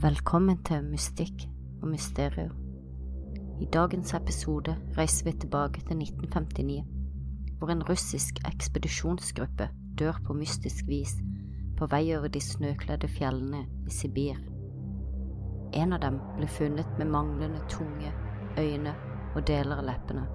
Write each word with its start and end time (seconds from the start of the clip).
Velkommen 0.00 0.62
til 0.64 0.84
Mystikk 0.88 1.42
og 1.82 1.90
mysterium. 1.92 2.54
I 3.60 3.66
dagens 3.68 4.14
episode 4.16 4.72
reiser 4.96 5.26
vi 5.26 5.34
tilbake 5.42 5.82
til 5.84 6.00
1959, 6.00 6.86
hvor 7.58 7.68
en 7.68 7.82
russisk 7.88 8.40
ekspedisjonsgruppe 8.48 9.68
dør 9.98 10.22
på 10.24 10.38
mystisk 10.38 10.88
vis 10.88 11.12
på 11.76 11.90
vei 11.92 12.16
over 12.16 12.32
de 12.32 12.40
snøkledde 12.40 13.12
fjellene 13.12 13.66
i 13.66 13.92
Sibir. 13.92 14.40
En 15.76 15.92
av 15.92 16.00
dem 16.00 16.16
ble 16.38 16.48
funnet 16.48 16.96
med 16.96 17.12
manglende 17.12 17.60
tunge, 17.68 18.16
øyne 18.56 18.96
og 19.34 19.44
deler 19.52 19.84
av 19.84 19.88
leppene. 19.90 20.26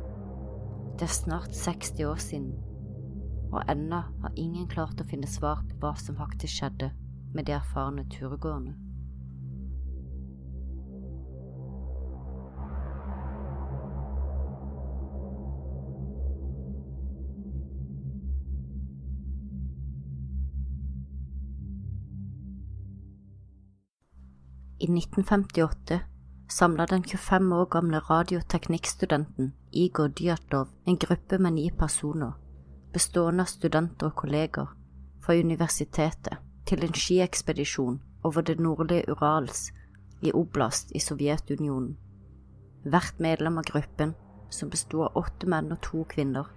Det 0.93 1.09
er 1.09 1.17
snart 1.17 1.57
60 1.65 2.05
år 2.05 2.21
siden, 2.29 2.53
og 3.49 3.63
ennå 3.65 4.05
har 4.21 4.37
ingen 4.37 4.69
klart 4.69 5.01
å 5.01 5.09
finne 5.09 5.27
svar 5.39 5.65
på 5.71 5.81
hva 5.81 5.97
som 5.97 6.21
faktisk 6.21 6.53
skjedde 6.53 6.93
med 7.33 7.49
de 7.49 7.57
erfarne 7.57 8.05
turgående. 8.13 8.84
I 24.79 24.85
1958 24.85 25.99
samla 26.49 26.85
den 26.85 27.03
25 27.03 27.53
år 27.53 27.65
gamle 27.65 27.99
radioteknikkstudenten 27.99 29.53
Igor 29.71 30.07
Dyatlov 30.07 30.67
en 30.85 30.97
gruppe 30.97 31.37
med 31.37 31.53
ni 31.53 31.71
personer, 31.71 32.33
bestående 32.93 33.43
av 33.43 33.47
studenter 33.47 34.09
og 34.11 34.15
kolleger, 34.15 34.67
fra 35.23 35.33
universitetet 35.33 36.43
til 36.67 36.83
en 36.83 36.93
skiekspedisjon 36.93 38.01
over 38.23 38.41
det 38.41 38.59
nordlige 38.59 39.11
Urals 39.11 39.71
i 40.21 40.31
Oblast 40.33 40.91
i 40.91 40.99
Sovjetunionen. 40.99 41.95
Hvert 42.83 43.19
medlem 43.19 43.57
av 43.57 43.63
gruppen, 43.71 44.13
som 44.49 44.69
besto 44.69 45.05
av 45.07 45.15
åtte 45.15 45.47
menn 45.47 45.71
og 45.71 45.79
to 45.87 46.03
kvinner, 46.03 46.51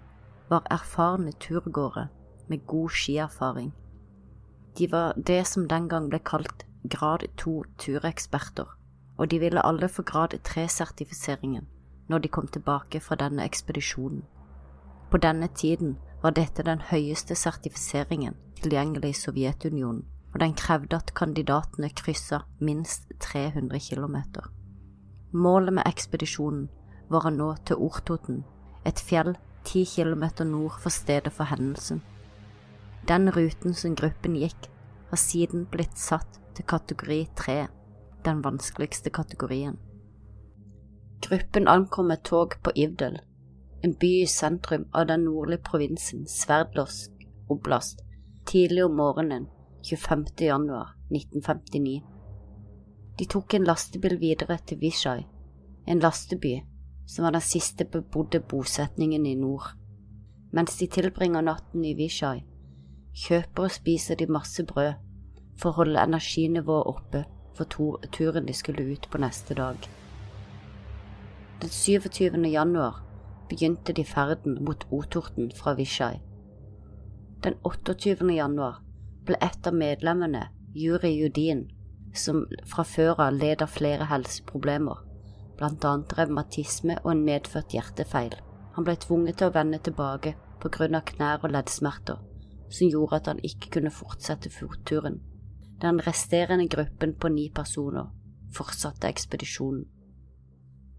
var 0.50 0.66
erfarne 0.70 1.32
turgåere 1.38 2.08
med 2.48 2.66
god 2.66 2.90
skierfaring. 2.90 3.70
De 4.76 4.86
var 4.92 5.14
det 5.16 5.46
som 5.46 5.68
den 5.68 5.88
gang 5.88 6.08
ble 6.08 6.18
kalt 6.18 6.64
grad 6.88 7.24
2 7.36 7.62
tureksperter, 7.78 8.66
og 9.18 9.30
de 9.30 9.38
ville 9.38 9.64
alle 9.66 9.88
få 9.88 10.02
grad 10.02 10.34
3-sertifiseringen 10.44 11.66
når 12.08 12.18
de 12.18 12.28
kom 12.28 12.46
tilbake 12.48 13.00
fra 13.00 13.16
denne 13.20 13.44
ekspedisjonen. 13.44 14.22
På 15.10 15.16
denne 15.16 15.48
tiden 15.48 15.96
var 16.22 16.36
dette 16.36 16.64
den 16.64 16.80
høyeste 16.90 17.34
sertifiseringen 17.36 18.36
tilgjengelig 18.62 19.10
i 19.10 19.18
Sovjetunionen, 19.18 20.04
og 20.34 20.40
den 20.40 20.54
krevde 20.54 20.96
at 20.96 21.14
kandidatene 21.14 21.90
kryssa 21.96 22.42
minst 22.60 23.12
300 23.20 23.80
km. 23.80 24.16
Målet 25.32 25.74
med 25.74 25.86
ekspedisjonen 25.86 26.68
var 27.08 27.28
å 27.28 27.32
nå 27.32 27.54
til 27.68 27.76
Ortoten, 27.76 28.44
et 28.84 29.00
fjell 29.00 29.34
ti 29.64 29.84
km 29.84 30.24
nord 30.48 30.80
for 30.80 30.92
stedet 30.92 31.32
for 31.32 31.48
hendelsen. 31.48 32.00
Den 33.08 33.30
ruten 33.32 33.74
som 33.74 33.94
gruppen 33.96 34.34
gikk, 34.36 34.68
har 35.08 35.16
siden 35.16 35.64
blitt 35.72 35.96
satt 35.96 36.40
til 36.54 36.66
kategori 36.68 37.22
3, 37.36 37.54
den 38.24 38.42
vanskeligste 38.44 39.10
kategorien. 39.10 39.78
Gruppen 41.24 41.68
ankom 41.68 42.10
med 42.12 42.22
tog 42.28 42.58
på 42.62 42.72
Ivdel, 42.76 43.16
en 43.82 43.94
by 43.94 44.10
i 44.22 44.26
sentrum 44.26 44.84
av 44.92 45.06
den 45.08 45.24
nordlige 45.24 45.64
provinsen 45.70 46.26
Sverdlovsk 46.28 47.24
oblast, 47.48 48.04
tidlig 48.46 48.84
om 48.84 48.96
morgenen 49.00 49.48
25. 49.88 50.26
januar 50.40 50.92
1959. 51.08 52.02
De 53.18 53.24
tok 53.24 53.54
en 53.54 53.64
lastebil 53.64 54.18
videre 54.20 54.58
til 54.66 54.82
Vishai, 54.84 55.24
en 55.86 56.04
lasteby 56.04 56.58
som 57.08 57.24
var 57.24 57.38
den 57.38 57.48
siste 57.48 57.88
bebodde 57.88 58.40
bosetningen 58.40 59.26
i 59.26 59.34
nord. 59.34 59.72
Mens 60.52 60.76
de 60.76 60.86
tilbringer 60.92 61.40
natten 61.40 61.84
i 61.84 61.96
Vishai, 61.96 62.44
kjøper 63.14 63.68
og 63.68 63.74
spiser 63.74 64.18
de 64.18 64.26
masse 64.30 64.64
brød 64.64 64.94
for 65.58 65.70
å 65.70 65.82
holde 65.82 66.02
energinivået 66.02 66.90
oppe 66.92 67.24
for 67.58 67.66
turen 68.14 68.46
de 68.46 68.54
skulle 68.54 68.86
ut 68.92 69.08
på 69.10 69.18
neste 69.18 69.54
dag. 69.58 69.76
Den 71.62 71.70
27. 71.70 72.38
januar 72.46 73.02
begynte 73.48 73.92
de 73.92 74.04
ferden 74.04 74.60
mot 74.64 74.84
Otorten 74.90 75.50
fra 75.56 75.74
Vishai. 75.74 76.20
Den 77.42 77.56
28. 77.64 78.30
januar 78.34 78.78
ble 79.26 79.38
et 79.42 79.66
av 79.66 79.74
medlemmene, 79.74 80.48
Juri 80.74 81.10
Judin, 81.16 81.66
som 82.14 82.44
fra 82.66 82.84
før 82.86 83.20
av 83.26 83.34
led 83.34 83.62
av 83.62 83.72
flere 83.74 84.06
helseproblemer, 84.10 85.02
annet 85.60 86.14
revmatisme 86.18 86.98
og 87.02 87.12
en 87.12 87.24
medfødt 87.26 87.74
hjertefeil. 87.74 88.36
Han 88.76 88.86
ble 88.86 88.94
tvunget 89.02 89.40
til 89.40 89.50
å 89.50 89.56
vende 89.56 89.80
tilbake 89.82 90.36
av 90.62 91.04
knær- 91.10 91.44
og 91.44 91.50
leddsmerter, 91.54 92.18
som 92.70 92.88
gjorde 92.88 93.16
at 93.16 93.30
han 93.32 93.42
ikke 93.44 93.70
kunne 93.78 93.92
fortsette 93.94 94.50
fotturen. 94.52 95.20
Den 95.82 96.00
resterende 96.06 96.68
gruppen 96.68 97.14
på 97.14 97.30
ni 97.32 97.48
personer 97.54 98.10
fortsatte 98.54 99.08
ekspedisjonen. 99.08 99.84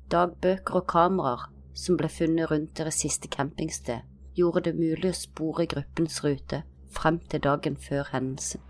Dagbøker 0.09 0.79
og 0.79 0.87
kameraer 0.89 1.49
som 1.73 1.97
ble 1.99 2.09
funnet 2.11 2.49
rundt 2.51 2.77
deres 2.77 2.99
siste 3.03 3.29
campingsted, 3.31 4.01
gjorde 4.35 4.65
det 4.67 4.79
mulig 4.79 5.11
å 5.11 5.17
spore 5.17 5.67
gruppens 5.69 6.19
rute 6.23 6.63
frem 6.95 7.19
til 7.31 7.43
dagen 7.45 7.77
før 7.77 8.09
hendelsen. 8.13 8.61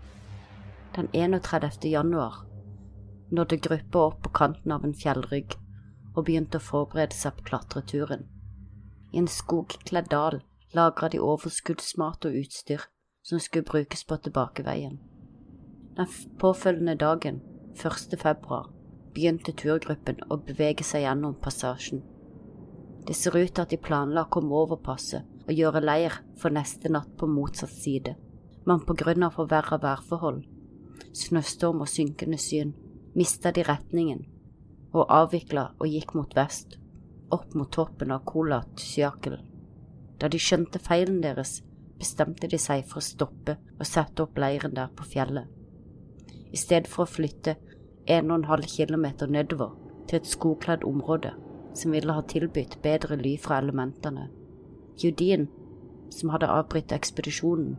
Den 0.96 1.08
31. 1.14 1.86
januar 1.90 2.42
nådde 3.30 3.60
gruppa 3.62 4.04
opp 4.10 4.22
på 4.24 4.32
kanten 4.34 4.74
av 4.74 4.84
en 4.84 4.94
fjellrygg 4.94 5.56
og 6.14 6.24
begynte 6.26 6.58
å 6.58 6.66
forberede 6.66 7.14
seg 7.14 7.36
på 7.38 7.46
klatreturen. 7.50 8.26
I 9.14 9.22
en 9.22 9.30
skogkledd 9.30 10.10
dal 10.10 10.40
lagra 10.76 11.08
de 11.08 11.20
overskuddsmat 11.20 12.26
og 12.28 12.36
utstyr 12.42 12.86
som 13.26 13.40
skulle 13.40 13.66
brukes 13.66 14.04
på 14.04 14.16
tilbakeveien. 14.16 14.98
Den 15.96 16.06
påfølgende 16.38 16.94
dagen, 16.94 17.40
1. 17.74 18.18
februar, 18.20 18.70
begynte 19.14 19.52
turgruppen 19.52 20.22
å 20.30 20.38
bevege 20.38 20.86
seg 20.86 21.04
gjennom 21.04 21.34
passasjen. 21.42 22.04
Det 23.06 23.16
ser 23.16 23.36
ut 23.36 23.50
til 23.54 23.64
at 23.64 23.72
de 23.72 23.80
planla 23.80 24.24
å 24.26 24.30
komme 24.30 24.54
over 24.54 24.78
passet 24.84 25.26
og 25.46 25.56
gjøre 25.56 25.82
leir 25.82 26.20
for 26.38 26.54
neste 26.54 26.92
natt 26.92 27.10
på 27.18 27.26
motsatt 27.26 27.74
side, 27.74 28.14
men 28.64 28.84
på 28.86 28.94
grunn 28.94 29.26
av 29.26 29.34
forverra 29.34 29.80
værforhold, 29.82 30.44
snøstorm 31.16 31.82
og 31.82 31.90
synkende 31.90 32.38
syn, 32.38 32.74
mista 33.18 33.50
de 33.50 33.66
retningen 33.66 34.22
og 34.94 35.10
avvikla 35.10 35.70
og 35.78 35.90
gikk 35.90 36.14
mot 36.18 36.34
vest, 36.36 36.76
opp 37.34 37.54
mot 37.54 37.70
toppen 37.72 38.14
av 38.14 38.24
Kolat 38.26 38.78
Sjakkel. 38.82 39.38
Da 40.20 40.28
de 40.28 40.38
skjønte 40.40 40.82
feilen 40.82 41.22
deres, 41.24 41.60
bestemte 42.00 42.48
de 42.48 42.60
seg 42.60 42.84
for 42.88 43.00
å 43.00 43.08
stoppe 43.08 43.56
og 43.78 43.88
sette 43.88 44.24
opp 44.24 44.38
leiren 44.40 44.76
der 44.76 44.92
på 44.96 45.08
fjellet 45.08 45.48
i 46.52 46.58
stedet 46.58 46.90
for 46.90 47.06
å 47.06 47.10
flytte 47.10 47.56
1,5 48.10 48.66
km 48.74 49.06
nedover 49.30 49.74
til 50.08 50.18
et 50.18 50.30
skogkledd 50.30 50.84
område 50.86 51.32
som 51.78 51.94
ville 51.94 52.14
ha 52.16 52.24
tilbudt 52.26 52.80
bedre 52.82 53.18
ly 53.20 53.36
fra 53.38 53.60
elementene. 53.62 54.26
Judin, 54.98 55.46
som 56.10 56.32
hadde 56.34 56.50
avbrutt 56.50 56.92
ekspedisjonen, 56.92 57.76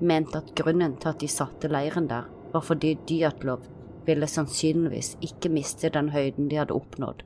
mente 0.00 0.40
at 0.40 0.54
grunnen 0.56 0.96
til 1.00 1.12
at 1.12 1.20
de 1.20 1.28
satte 1.28 1.68
leiren 1.68 2.08
der, 2.08 2.30
var 2.52 2.64
fordi 2.64 2.94
Dyatlov 3.08 3.66
ville 4.06 4.28
sannsynligvis 4.30 5.16
ikke 5.28 5.50
miste 5.52 5.90
den 5.92 6.08
høyden 6.14 6.48
de 6.48 6.60
hadde 6.60 6.76
oppnådd, 6.76 7.24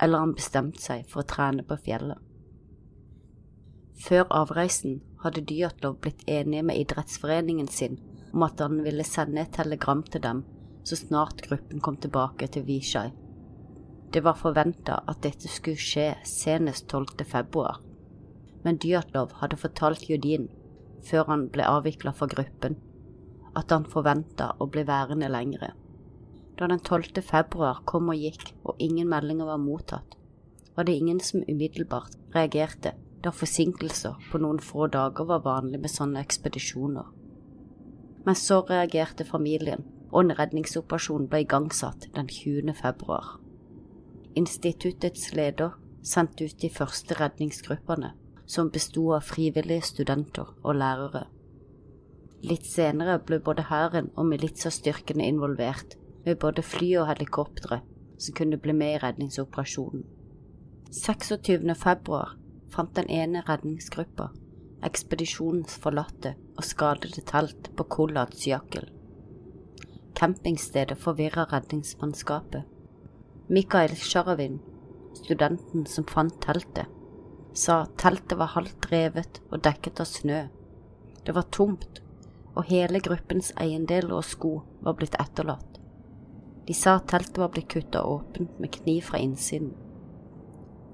eller 0.00 0.24
han 0.24 0.36
bestemte 0.38 0.80
seg 0.80 1.04
for 1.10 1.20
å 1.22 1.28
trene 1.28 1.66
på 1.68 1.76
fjellet. 1.84 2.22
Før 3.98 4.28
avreisen 4.30 5.00
hadde 5.24 5.42
Dyatlov 5.42 5.96
blitt 6.02 6.20
enige 6.30 6.62
med 6.62 6.78
idrettsforeningen 6.78 7.68
sin 7.68 7.98
om 8.32 8.44
at 8.46 8.60
han 8.62 8.82
ville 8.84 9.06
sende 9.06 9.42
et 9.42 9.56
telegram 9.56 10.04
til 10.06 10.22
dem 10.22 10.44
så 10.86 10.96
snart 10.96 11.42
gruppen 11.42 11.80
kom 11.84 11.96
tilbake 12.00 12.46
til 12.46 12.62
Vishai. 12.68 13.10
Det 14.12 14.22
var 14.24 14.38
forventa 14.40 15.00
at 15.10 15.20
dette 15.26 15.50
skulle 15.52 15.82
skje 15.82 16.12
senest 16.24 16.86
12. 16.88 17.26
februar, 17.28 17.80
men 18.64 18.78
Dyatlov 18.80 19.34
hadde 19.42 19.58
fortalt 19.60 20.06
Judin, 20.08 20.46
før 21.04 21.26
han 21.32 21.48
ble 21.52 21.66
avvikla 21.66 22.14
fra 22.16 22.30
gruppen, 22.30 22.78
at 23.58 23.74
han 23.74 23.84
forventa 23.84 24.52
å 24.62 24.70
bli 24.70 24.86
værende 24.88 25.28
lengre. 25.28 25.74
Da 26.56 26.70
den 26.70 26.80
12. 26.80 27.20
februar 27.26 27.82
kom 27.84 28.08
og 28.14 28.22
gikk 28.22 28.54
og 28.62 28.78
ingen 28.78 29.10
meldinger 29.10 29.50
var 29.50 29.60
mottatt, 29.60 30.16
var 30.76 30.86
det 30.86 30.96
ingen 30.96 31.20
som 31.20 31.44
umiddelbart 31.50 32.16
reagerte 32.34 32.94
da 33.22 33.32
forsinkelser 33.34 34.18
på 34.30 34.40
noen 34.42 34.60
få 34.62 34.86
dager 34.86 35.26
var 35.28 35.46
vanlig 35.46 35.80
med 35.82 35.90
sånne 35.92 36.22
ekspedisjoner 36.22 37.14
men 38.28 38.34
så 38.34 38.60
reagerte 38.60 39.24
familien, 39.24 39.84
og 40.12 40.20
en 40.20 40.34
redningsoperasjon 40.36 41.30
ble 41.32 41.38
igangsatt 41.46 42.10
den 42.12 42.26
20. 42.28 42.74
februar. 42.76 43.38
Instituttets 44.36 45.30
leder 45.32 45.78
sendte 46.04 46.44
ut 46.44 46.58
de 46.60 46.68
første 46.68 47.16
redningsgruppene, 47.16 48.10
som 48.44 48.68
besto 48.74 49.06
av 49.16 49.24
frivillige 49.30 49.86
studenter 49.88 50.50
og 50.62 50.76
lærere. 50.76 51.24
Litt 52.44 52.68
senere 52.68 53.16
ble 53.30 53.40
både 53.44 53.64
hæren 53.70 54.12
og 54.14 54.28
militsastyrkene 54.28 55.24
involvert 55.32 55.96
med 56.26 56.36
både 56.44 56.62
fly 56.62 56.90
og 57.00 57.08
helikoptre 57.08 57.80
som 58.18 58.36
kunne 58.36 58.60
bli 58.60 58.76
med 58.76 58.98
i 58.98 59.00
redningsoperasjonen. 59.06 60.04
26. 60.92 61.64
februar 61.80 62.36
fant 62.72 62.94
den 62.96 63.08
ene 63.10 63.42
redningsgruppa 63.48 64.30
ekspedisjonens 64.84 65.76
forlatte 65.82 66.34
og 66.56 66.66
skadede 66.66 67.22
telt 67.26 67.70
på 67.76 67.86
Kollads 67.90 68.46
Jakkel. 68.46 68.88
Campingstedet 70.18 70.98
forvirra 70.98 71.46
redningsmannskapet. 71.50 72.64
Mikael 73.48 73.94
Sjaravin, 73.96 74.58
studenten 75.16 75.86
som 75.86 76.06
fant 76.08 76.36
teltet, 76.44 76.86
sa 77.54 77.84
teltet 77.98 78.38
var 78.38 78.52
halvt 78.54 78.90
revet 78.92 79.40
og 79.48 79.62
dekket 79.64 80.02
av 80.02 80.10
snø. 80.10 80.42
Det 81.24 81.34
var 81.34 81.48
tomt, 81.54 82.02
og 82.54 82.66
hele 82.70 83.00
gruppens 83.02 83.52
eiendeler 83.60 84.18
og 84.18 84.26
sko 84.26 84.52
var 84.82 84.96
blitt 84.98 85.16
etterlatt. 85.18 85.78
De 86.66 86.74
sa 86.76 86.98
teltet 87.00 87.38
var 87.40 87.50
blitt 87.54 87.70
kutta 87.72 88.02
åpent 88.04 88.58
med 88.60 88.74
kniv 88.74 89.06
fra 89.08 89.20
innsiden. 89.22 89.72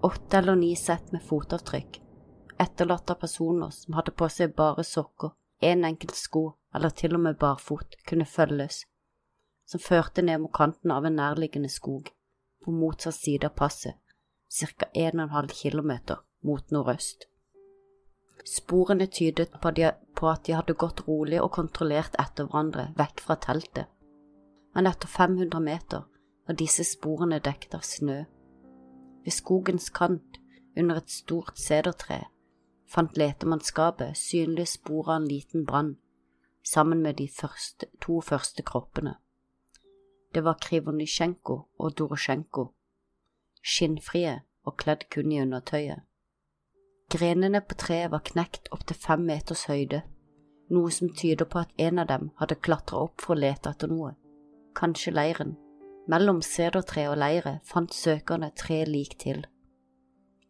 Åtte 0.04 0.38
eller 0.38 0.56
ni 0.56 0.76
sett 0.76 1.12
med 1.12 1.22
fotavtrykk, 1.22 2.02
etterlatt 2.58 3.10
av 3.10 3.14
personer 3.14 3.70
som 3.70 3.94
hadde 3.96 4.12
på 4.12 4.26
seg 4.28 4.50
bare 4.52 4.82
sokker, 4.84 5.30
en 5.64 5.84
enkelt 5.88 6.18
sko 6.18 6.42
eller 6.76 6.92
til 6.92 7.16
og 7.16 7.22
med 7.24 7.38
barfot, 7.40 7.96
kunne 8.04 8.26
følges, 8.28 8.82
som 9.64 9.80
førte 9.80 10.20
ned 10.26 10.42
mot 10.42 10.52
kanten 10.52 10.92
av 10.92 11.08
en 11.08 11.16
nærliggende 11.16 11.70
skog, 11.72 12.10
på 12.60 12.74
motsatt 12.82 13.16
side 13.16 13.48
av 13.48 13.54
passet, 13.56 13.96
ca. 14.52 14.90
1,5 14.92 15.48
kilometer 15.62 16.20
mot 16.44 16.76
nordøst. 16.76 17.24
Sporene 18.44 19.06
tydet 19.06 19.56
på, 19.56 19.72
at 20.28 20.44
de 20.44 20.52
hadde 20.52 20.76
gått 20.84 21.06
rolig 21.08 21.40
og 21.40 21.54
kontrollert 21.56 22.20
etter 22.20 22.44
hverandre 22.44 22.90
vekk 23.00 23.24
fra 23.24 23.40
teltet, 23.40 23.88
men 24.76 24.92
etter 24.92 25.08
500 25.08 25.64
meter 25.64 26.04
var 26.44 26.60
disse 26.60 26.84
sporene 26.84 27.40
dekket 27.40 27.80
av 27.80 27.88
snø. 27.88 28.20
Ved 29.24 29.32
skogens 29.32 29.90
kant, 29.90 30.40
under 30.76 30.96
et 30.96 31.10
stort 31.10 31.58
sedertre, 31.58 32.24
fant 32.86 33.16
letemannskapet 33.16 34.16
synlige 34.18 34.74
spor 34.76 35.08
av 35.08 35.22
en 35.22 35.28
liten 35.28 35.64
brann, 35.66 35.96
sammen 36.64 37.02
med 37.02 37.14
de 37.14 37.28
første, 37.28 37.86
to 38.00 38.20
første 38.20 38.62
kroppene. 38.62 39.14
Det 40.34 40.44
var 40.44 40.58
Krivonisjenko 40.60 41.60
og 41.78 41.98
Dorosjenko, 41.98 42.66
skinnfrie 43.62 44.40
og 44.64 44.76
kledd 44.76 45.06
kun 45.10 45.32
i 45.32 45.40
undertøyet. 45.40 46.02
Grenene 47.12 47.60
på 47.60 47.76
treet 47.78 48.10
var 48.10 48.24
knekt 48.26 48.68
opp 48.72 48.86
til 48.88 48.98
fem 48.98 49.24
meters 49.28 49.66
høyde, 49.70 50.02
noe 50.74 50.90
som 50.90 51.12
tyder 51.12 51.46
på 51.46 51.60
at 51.60 51.74
en 51.78 52.00
av 52.02 52.08
dem 52.10 52.30
hadde 52.40 52.60
klatra 52.60 53.04
opp 53.06 53.20
for 53.22 53.36
å 53.36 53.40
lete 53.40 53.70
etter 53.70 53.92
noe, 53.92 54.14
kanskje 54.74 55.14
leiren. 55.14 55.54
Mellom 56.10 56.42
sedertre 56.44 57.06
og 57.08 57.16
leire 57.16 57.58
fant 57.64 57.94
søkerne 57.94 58.50
tre 58.56 58.82
lik 58.84 59.16
til. 59.18 59.46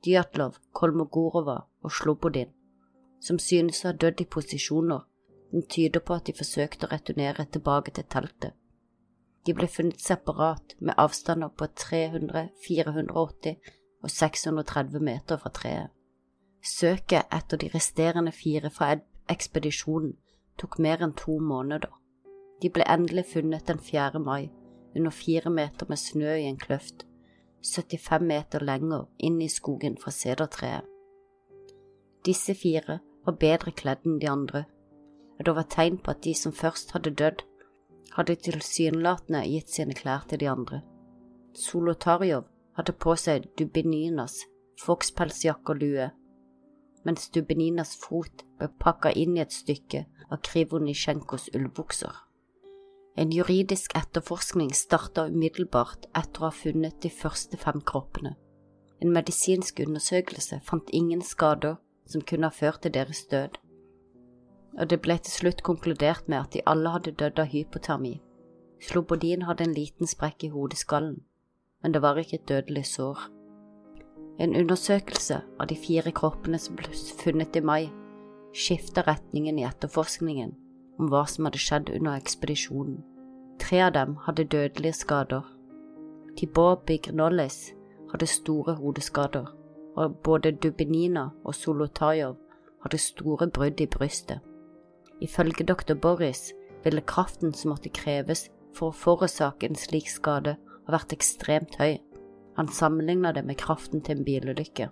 Dyatlov, 0.05 0.59
Kolmogorova 0.73 1.61
og 1.83 1.93
Slobodin, 1.93 2.51
som 3.23 3.39
synes 3.39 3.85
å 3.85 3.93
ha 3.93 3.97
dødd 3.97 4.25
i 4.25 4.27
posisjoner 4.29 5.05
som 5.55 5.63
tyder 5.71 6.03
på 6.03 6.17
at 6.19 6.27
de 6.27 6.35
forsøkte 6.35 6.89
å 6.89 6.91
returnere 6.91 7.47
tilbake 7.47 7.93
til 7.95 8.07
teltet. 8.11 8.57
De 9.47 9.55
ble 9.55 9.69
funnet 9.71 10.01
separat 10.03 10.75
med 10.81 10.99
avstander 10.99 11.53
på 11.55 11.69
300, 11.79 12.49
480 12.67 13.71
og 14.03 14.11
630 14.11 15.05
meter 15.05 15.39
fra 15.39 15.53
treet. 15.55 15.93
Søket 16.65 17.31
etter 17.31 17.61
de 17.61 17.71
resterende 17.71 18.33
fire 18.33 18.73
fra 18.73 18.91
ekspedisjonen 19.31 20.17
tok 20.59 20.81
mer 20.83 21.05
enn 21.07 21.15
to 21.15 21.39
måneder. 21.39 21.93
De 22.63 22.71
ble 22.73 22.87
endelig 22.89 23.29
funnet 23.35 23.69
den 23.69 23.79
4. 23.79 24.19
mai, 24.19 24.51
under 24.97 25.11
fire 25.11 25.51
meter 25.51 25.87
med 25.89 26.01
snø 26.01 26.37
i 26.37 26.49
en 26.49 26.61
kløft 26.61 27.07
75 27.65 28.27
meter 28.29 28.65
lenger 28.65 29.07
inn 29.19 29.41
i 29.43 29.49
skogen 29.49 29.97
fra 30.01 30.13
sedertreet. 30.13 30.85
Disse 32.25 32.55
fire 32.57 32.99
var 33.25 33.39
bedre 33.41 33.73
kledd 33.73 34.05
enn 34.05 34.21
de 34.21 34.29
andre, 34.31 34.65
og 35.39 35.47
det 35.47 35.55
var 35.57 35.69
tegn 35.73 35.99
på 35.99 36.13
at 36.13 36.23
de 36.25 36.35
som 36.37 36.53
først 36.53 36.93
hadde 36.97 37.15
dødd, 37.21 37.45
hadde 38.15 38.37
tilsynelatende 38.47 39.43
gitt 39.49 39.73
sine 39.73 39.97
klær 39.97 40.27
til 40.29 40.41
de 40.41 40.49
andre. 40.51 40.83
Solotarjov 41.55 42.45
hadde 42.77 42.93
på 42.93 43.17
seg 43.19 43.49
Dubininas 43.59 44.43
fokspelsjakke 44.85 45.75
og 45.75 45.83
lue, 45.83 46.11
mens 47.05 47.29
Dubininas 47.33 47.97
fot 48.01 48.45
ble 48.59 48.71
pakka 48.81 49.13
inn 49.13 49.37
i 49.37 49.45
et 49.45 49.53
stykke 49.53 50.05
av 50.31 50.41
Krivonisjenkos 50.47 51.51
ullbukser. 51.55 52.24
En 53.17 53.31
juridisk 53.31 53.93
etterforskning 53.95 54.73
starta 54.75 55.29
umiddelbart 55.31 56.09
etter 56.19 56.43
å 56.43 56.49
ha 56.49 56.55
funnet 56.55 56.97
de 57.05 57.11
første 57.15 57.59
fem 57.63 57.79
kroppene. 57.87 58.33
En 58.99 59.13
medisinsk 59.15 59.79
undersøkelse 59.85 60.59
fant 60.67 60.91
ingen 60.91 61.23
skader 61.23 61.77
som 62.11 62.25
kunne 62.27 62.51
ha 62.51 62.55
ført 62.55 62.83
til 62.83 62.95
deres 62.97 63.23
død, 63.31 63.61
og 64.75 64.91
det 64.91 64.99
ble 65.05 65.15
til 65.23 65.31
slutt 65.31 65.63
konkludert 65.63 66.27
med 66.27 66.41
at 66.41 66.57
de 66.57 66.65
alle 66.67 66.91
hadde 66.91 67.15
dødd 67.21 67.39
av 67.39 67.53
hypotermi. 67.53 68.17
Slobodin 68.83 69.47
hadde 69.47 69.69
en 69.69 69.77
liten 69.77 70.11
sprekk 70.11 70.49
i 70.49 70.51
hodeskallen, 70.51 71.21
men 71.83 71.95
det 71.95 72.03
var 72.03 72.19
ikke 72.19 72.41
et 72.41 72.49
dødelig 72.51 72.89
sår. 72.97 73.29
En 74.43 74.59
undersøkelse 74.59 75.39
av 75.61 75.71
de 75.71 75.79
fire 75.79 76.11
kroppene 76.11 76.59
som 76.59 76.75
ble 76.75 76.91
funnet 77.23 77.55
i 77.55 77.63
mai, 77.63 77.87
skifta 78.51 79.07
retningen 79.07 79.63
i 79.63 79.69
etterforskningen 79.71 80.57
om 80.99 81.11
hva 81.11 81.25
som 81.31 81.49
hadde 81.49 81.61
skjedd 81.61 81.91
under 81.95 82.17
ekspedisjonen. 82.19 83.03
Tre 83.61 83.81
av 83.87 83.93
dem 83.95 84.17
hadde 84.27 84.47
dødelige 84.51 85.01
skader. 85.01 85.45
Tibor 86.37 86.81
Bignolles 86.87 87.73
hadde 88.11 88.27
store 88.27 88.75
hodeskader, 88.79 89.47
og 89.97 90.17
både 90.27 90.53
Dubinina 90.53 91.29
og 91.45 91.55
Solotajov 91.55 92.37
hadde 92.83 92.99
store 92.99 93.51
brudd 93.51 93.81
i 93.81 93.87
brystet. 93.87 94.41
Ifølge 95.23 95.65
doktor 95.65 95.95
Boris 95.95 96.53
ville 96.85 97.01
kraften 97.01 97.55
som 97.55 97.71
måtte 97.73 97.89
kreves 97.89 98.49
for 98.75 98.91
å 98.91 98.99
forårsake 98.99 99.69
en 99.69 99.79
slik 99.79 100.11
skade, 100.11 100.57
ha 100.59 100.93
vært 100.93 101.15
ekstremt 101.17 101.79
høy. 101.79 102.01
Han 102.59 102.69
sammenlignet 102.69 103.39
det 103.39 103.45
med 103.47 103.59
kraften 103.59 104.03
til 104.03 104.19
en 104.19 104.27
bilulykke. 104.27 104.91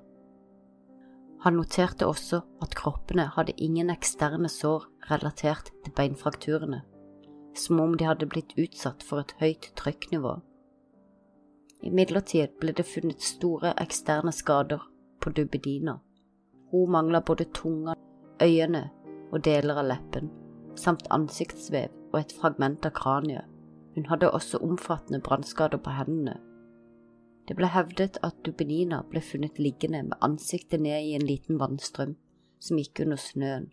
Han 1.42 1.56
noterte 1.58 2.06
også 2.06 2.38
at 2.62 2.74
kroppene 2.78 3.24
hadde 3.34 3.56
ingen 3.58 3.90
eksterne 3.90 4.46
sår 4.52 4.84
relatert 5.08 5.72
til 5.82 5.94
beinfrakturene, 5.96 6.82
som 7.58 7.80
om 7.82 7.96
de 7.98 8.06
hadde 8.06 8.28
blitt 8.30 8.54
utsatt 8.54 9.02
for 9.02 9.24
et 9.24 9.34
høyt 9.40 9.72
trykknivå. 9.80 10.36
Imidlertid 11.82 12.54
ble 12.62 12.74
det 12.78 12.86
funnet 12.86 13.26
store 13.26 13.74
eksterne 13.82 14.30
skader 14.32 14.84
på 15.20 15.32
dubbedina. 15.34 15.96
Hun 16.70 16.94
mangla 16.94 17.20
både 17.20 17.48
tunga, 17.50 17.96
øyne 18.42 18.84
og 19.32 19.42
deler 19.42 19.82
av 19.82 19.90
leppen, 19.90 20.30
samt 20.78 21.10
ansiktsvev 21.10 21.90
og 22.12 22.20
et 22.20 22.36
fragment 22.38 22.86
av 22.86 22.94
kraniet. 22.94 23.50
Hun 23.96 24.06
hadde 24.08 24.30
også 24.30 24.62
omfattende 24.62 25.20
brannskader 25.20 25.82
på 25.82 25.90
hendene 25.98 26.38
det 27.48 27.56
ble 27.58 27.68
hevdet 27.74 28.18
at 28.22 28.38
Dubinina 28.46 29.02
ble 29.10 29.20
funnet 29.24 29.58
liggende 29.58 30.02
med 30.06 30.18
ansiktet 30.22 30.80
ned 30.80 31.02
i 31.02 31.14
en 31.18 31.26
liten 31.26 31.58
vannstrøm 31.58 32.14
som 32.62 32.78
gikk 32.78 33.02
under 33.04 33.18
snøen, 33.18 33.70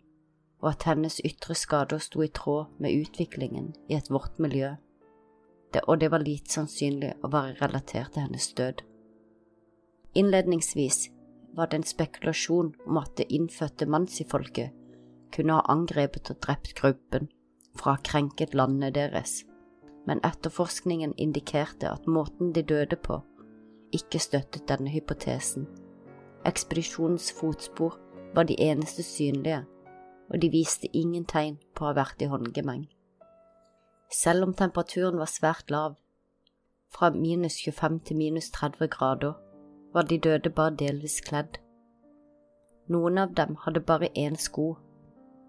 og 0.60 0.72
at 0.72 0.86
hennes 0.90 1.20
ytre 1.24 1.54
skader 1.54 2.02
sto 2.02 2.24
i 2.24 2.32
tråd 2.34 2.72
med 2.82 2.96
utviklingen 3.04 3.72
i 3.88 3.96
et 3.98 4.10
vårt 4.10 4.38
miljø, 4.42 4.74
det, 5.72 5.84
og 5.86 6.00
det 6.00 6.10
var 6.10 6.24
lite 6.24 6.50
sannsynlig 6.50 7.12
å 7.22 7.30
være 7.30 7.60
relatert 7.60 8.14
til 8.14 8.26
hennes 8.26 8.48
død. 8.58 8.82
Innledningsvis 10.18 11.04
var 11.54 11.70
det 11.70 11.80
en 11.80 11.86
spekulasjon 11.86 12.72
om 12.86 12.98
at 12.98 13.14
det 13.18 13.30
innfødte 13.30 13.86
mansifolket 13.86 14.74
kunne 15.34 15.60
ha 15.60 15.66
angrepet 15.70 16.32
og 16.32 16.40
drept 16.42 16.74
gruppen 16.78 17.28
fra 17.78 17.94
krenket 18.02 18.54
landet 18.54 18.96
deres, 18.98 19.44
men 20.06 20.22
etterforskningen 20.26 21.14
indikerte 21.22 21.90
at 21.92 22.08
måten 22.10 22.50
de 22.52 22.64
døde 22.66 22.98
på, 22.98 23.20
ikke 23.92 24.18
støttet 24.18 24.68
denne 24.68 24.90
hypotesen. 24.90 25.66
Ekspedisjonens 26.46 27.32
fotspor 27.32 27.98
var 28.34 28.42
de 28.42 28.56
eneste 28.60 29.02
synlige, 29.02 29.64
og 30.30 30.42
de 30.42 30.50
viste 30.50 30.88
ingen 30.96 31.24
tegn 31.24 31.58
på 31.74 31.84
å 31.84 31.90
ha 31.90 31.96
vært 31.98 32.22
i 32.22 32.30
håndgemeng. 32.30 32.86
Selv 34.10 34.46
om 34.48 34.54
temperaturen 34.54 35.18
var 35.18 35.30
svært 35.30 35.70
lav, 35.70 35.96
fra 36.90 37.10
minus 37.10 37.60
25 37.64 38.00
til 38.06 38.16
minus 38.16 38.50
30 38.50 38.88
grader, 38.88 39.34
var 39.94 40.02
de 40.02 40.18
døde 40.18 40.50
bare 40.50 40.76
delvis 40.78 41.20
kledd. 41.20 41.58
Noen 42.90 43.18
av 43.18 43.34
dem 43.34 43.56
hadde 43.64 43.80
bare 43.86 44.10
én 44.18 44.38
sko, 44.38 44.74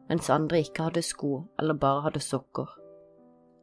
mens 0.09 0.29
andre 0.29 0.61
ikke 0.61 0.89
hadde 0.89 1.01
sko 1.01 1.47
eller 1.59 1.73
bare 1.73 2.05
hadde 2.07 2.21
sokker. 2.21 2.69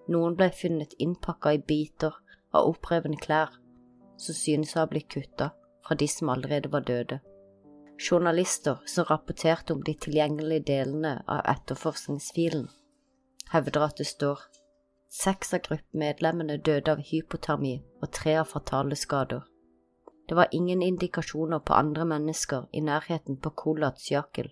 Noen 0.08 0.34
ble 0.36 0.50
funnet 0.50 0.94
innpakka 0.98 1.52
i 1.54 1.62
biter 1.62 2.14
av 2.52 2.70
opprevne 2.70 3.18
klær 3.20 3.58
som 4.18 4.34
synes 4.34 4.74
å 4.76 4.82
ha 4.82 4.90
blitt 4.90 5.08
kutta 5.14 5.50
fra 5.86 5.96
de 5.96 6.08
som 6.10 6.30
allerede 6.34 6.70
var 6.72 6.86
døde. 6.86 7.20
Journalister 7.98 8.78
som 8.86 9.06
rapporterte 9.08 9.74
om 9.74 9.82
de 9.82 9.94
tilgjengelige 9.94 10.66
delene 10.70 11.16
av 11.26 11.42
etterforskningsfilen, 11.54 12.68
hevder 13.50 13.88
at 13.88 13.98
det 13.98 14.06
står 14.06 14.44
Seks 15.08 15.54
av 15.56 15.62
gruppemedlemmene 15.64 16.58
døde 16.60 16.92
av 16.92 16.98
hypotermi 17.00 17.78
og 18.02 18.10
tre 18.12 18.34
av 18.42 18.50
fatale 18.50 18.96
skader. 18.96 19.46
Det 20.28 20.36
var 20.36 20.52
ingen 20.52 20.82
indikasjoner 20.84 21.62
på 21.64 21.72
andre 21.72 22.04
mennesker 22.04 22.66
i 22.76 22.82
nærheten 22.84 23.38
på 23.40 23.50
Kolats 23.56 24.10
Jakel, 24.10 24.50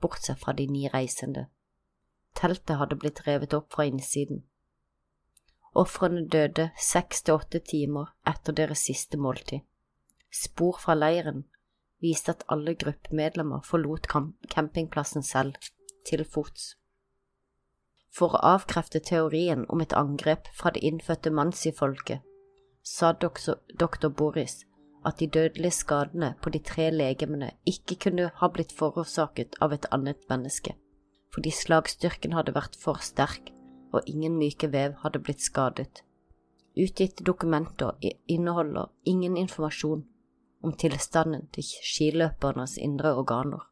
bortsett 0.00 0.42
fra 0.42 0.52
de 0.52 0.66
ni 0.68 0.84
reisende. 0.92 1.46
Teltet 2.36 2.76
hadde 2.76 2.98
blitt 3.00 3.22
revet 3.26 3.56
opp 3.56 3.72
fra 3.72 3.86
innsiden. 3.88 4.42
Ofrene 5.76 6.24
døde 6.32 6.70
seks 6.80 7.20
til 7.26 7.36
åtte 7.36 7.60
timer 7.60 8.08
etter 8.30 8.54
deres 8.56 8.86
siste 8.88 9.18
måltid. 9.20 9.60
Spor 10.32 10.78
fra 10.80 10.94
leiren 10.96 11.44
viste 12.00 12.32
at 12.32 12.44
alle 12.52 12.72
gruppemedlemmer 12.80 13.64
forlot 13.64 14.08
campingplassen 14.08 15.24
selv, 15.24 15.56
til 16.06 16.22
fots. 16.24 16.76
For 18.14 18.32
å 18.36 18.42
avkrefte 18.54 19.02
teorien 19.04 19.66
om 19.68 19.82
et 19.84 19.92
angrep 19.96 20.48
fra 20.54 20.70
det 20.72 20.84
innfødte 20.86 21.32
mansi-folket, 21.34 22.22
sa 22.86 23.10
doktor 23.12 24.14
Boris 24.14 24.62
at 25.06 25.18
de 25.18 25.26
dødelige 25.26 25.74
skadene 25.82 26.32
på 26.42 26.52
de 26.54 26.62
tre 26.62 26.88
legemene 26.94 27.50
ikke 27.68 27.98
kunne 28.06 28.30
ha 28.38 28.48
blitt 28.54 28.72
forårsaket 28.78 29.58
av 29.60 29.74
et 29.74 29.90
annet 29.92 30.22
menneske, 30.30 30.76
fordi 31.34 31.52
slagstyrken 31.52 32.38
hadde 32.38 32.54
vært 32.56 32.78
for 32.80 33.02
sterk 33.02 33.50
og 33.92 34.06
ingen 34.06 34.36
myke 34.38 34.70
vev 34.72 34.96
hadde 35.02 35.22
blitt 35.22 35.44
skadet. 35.44 36.02
Utgitte 36.76 37.24
dokumenter 37.24 37.96
inneholder 38.28 38.90
ingen 39.04 39.36
informasjon 39.36 40.04
om 40.62 40.72
tilstanden 40.72 41.46
til 41.54 41.64
skiløpernes 41.64 42.76
indre 42.82 43.14
organer, 43.16 43.62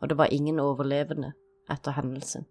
og 0.00 0.08
det 0.08 0.18
var 0.18 0.32
ingen 0.32 0.60
overlevende 0.60 1.32
etter 1.70 1.96
hendelsen. 1.98 2.46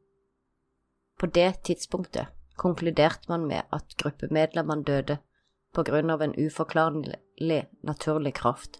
På 1.20 1.26
det 1.26 1.64
tidspunktet 1.64 2.28
konkluderte 2.58 3.30
man 3.30 3.48
med 3.48 3.70
at 3.74 3.96
gruppemedlemmene 3.98 4.84
døde 4.84 5.18
på 5.74 5.84
grunn 5.88 6.12
av 6.14 6.22
en 6.22 6.36
uforklarlig 6.38 7.62
naturlig 7.82 8.34
kraft, 8.38 8.80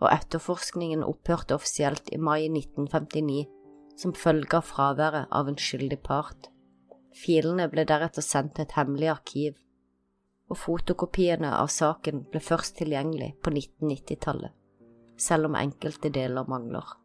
og 0.00 0.10
etterforskningen 0.12 1.04
opphørte 1.04 1.56
offisielt 1.56 2.10
i 2.12 2.18
mai 2.20 2.46
1959 2.46 3.46
som 3.98 4.14
følge 4.14 4.60
av 4.60 4.68
fraværet 4.68 5.32
av 5.34 5.48
en 5.48 5.58
skyldig 5.58 6.00
part. 6.06 6.50
Filene 7.16 7.68
ble 7.72 7.84
deretter 7.88 8.24
sendt 8.24 8.56
til 8.56 8.66
et 8.66 8.76
hemmelig 8.76 9.10
arkiv, 9.12 9.58
og 10.48 10.56
fotokopiene 10.56 11.50
av 11.56 11.68
saken 11.72 12.24
ble 12.32 12.40
først 12.40 12.78
tilgjengelig 12.80 13.34
på 13.42 13.52
1990-tallet, 13.52 14.54
selv 15.20 15.50
om 15.50 15.58
enkelte 15.58 16.12
deler 16.14 16.48
mangler. 16.48 16.96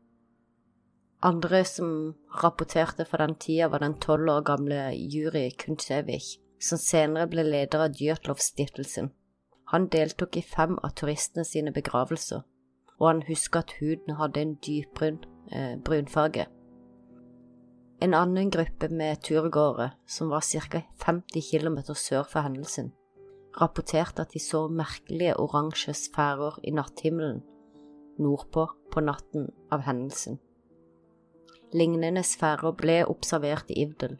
Andre 1.23 1.63
som 1.65 2.15
rapporterte 2.43 3.05
fra 3.07 3.23
den 3.23 3.35
tida, 3.39 3.69
var 3.71 3.79
den 3.79 3.95
tolv 4.03 4.29
år 4.29 4.41
gamle 4.47 4.79
Juri 4.91 5.49
Kuntsevich, 5.59 6.37
som 6.59 6.79
senere 6.79 7.29
ble 7.31 7.45
leder 7.47 7.85
av 7.85 7.95
Djørtlov-stiftelsen. 7.99 9.11
Han 9.71 9.87
deltok 9.87 10.37
i 10.37 10.43
fem 10.43 10.75
av 10.83 10.95
turistene 10.99 11.45
sine 11.47 11.71
begravelser, 11.75 12.43
og 12.99 13.07
han 13.07 13.23
husker 13.29 13.63
at 13.63 13.71
huden 13.79 14.19
hadde 14.19 14.43
en 14.43 14.57
dypbrun 14.67 15.21
eh, 15.51 15.79
brunfarge. 15.79 16.45
En 18.03 18.13
annen 18.13 18.49
gruppe 18.51 18.89
med 18.91 19.21
turgåere, 19.23 19.93
som 20.07 20.27
var 20.29 20.43
ca. 20.43 20.81
50 21.05 21.45
km 21.51 21.77
sør 21.95 22.25
for 22.27 22.43
hendelsen, 22.43 22.91
rapporterte 23.55 24.25
at 24.25 24.33
de 24.35 24.41
så 24.43 24.65
merkelige 24.67 25.37
oransje 25.39 25.95
sfærer 25.95 26.59
i 26.67 26.73
natthimmelen 26.75 27.39
nordpå 28.19 28.67
på 28.91 29.01
natten 29.01 29.47
av 29.71 29.85
hendelsen. 29.87 30.37
Lignende 31.73 32.25
sfærer 32.27 32.75
ble 32.77 32.99
observert 33.09 33.71
i 33.73 33.79
Ivdel 33.85 34.19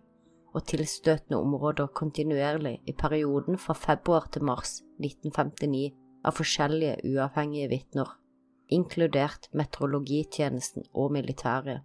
og 0.53 0.63
tilstøtende 0.69 1.41
områder 1.41 1.91
kontinuerlig 1.97 2.79
i 2.87 2.93
perioden 2.97 3.59
fra 3.61 3.75
februar 3.77 4.29
til 4.33 4.45
mars 4.47 4.79
1959 5.01 5.91
av 6.23 6.37
forskjellige 6.37 6.99
uavhengige 7.09 7.69
vitner, 7.73 8.09
inkludert 8.69 9.49
meteorologitjenesten 9.53 10.87
og 10.93 11.11
militæret. 11.17 11.83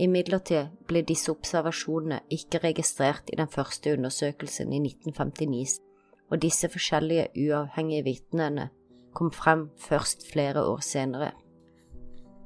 Imidlertid 0.00 0.70
ble 0.88 1.02
disse 1.04 1.28
observasjonene 1.32 2.22
ikke 2.32 2.62
registrert 2.62 3.28
i 3.32 3.36
den 3.36 3.48
første 3.48 3.92
undersøkelsen 3.92 4.72
i 4.72 4.80
1959, 4.80 5.80
og 6.32 6.40
disse 6.40 6.68
forskjellige 6.72 7.28
uavhengige 7.36 8.06
vitnene 8.06 8.70
kom 9.12 9.32
frem 9.32 9.68
først 9.76 10.24
flere 10.32 10.64
år 10.64 10.80
senere. 10.80 11.32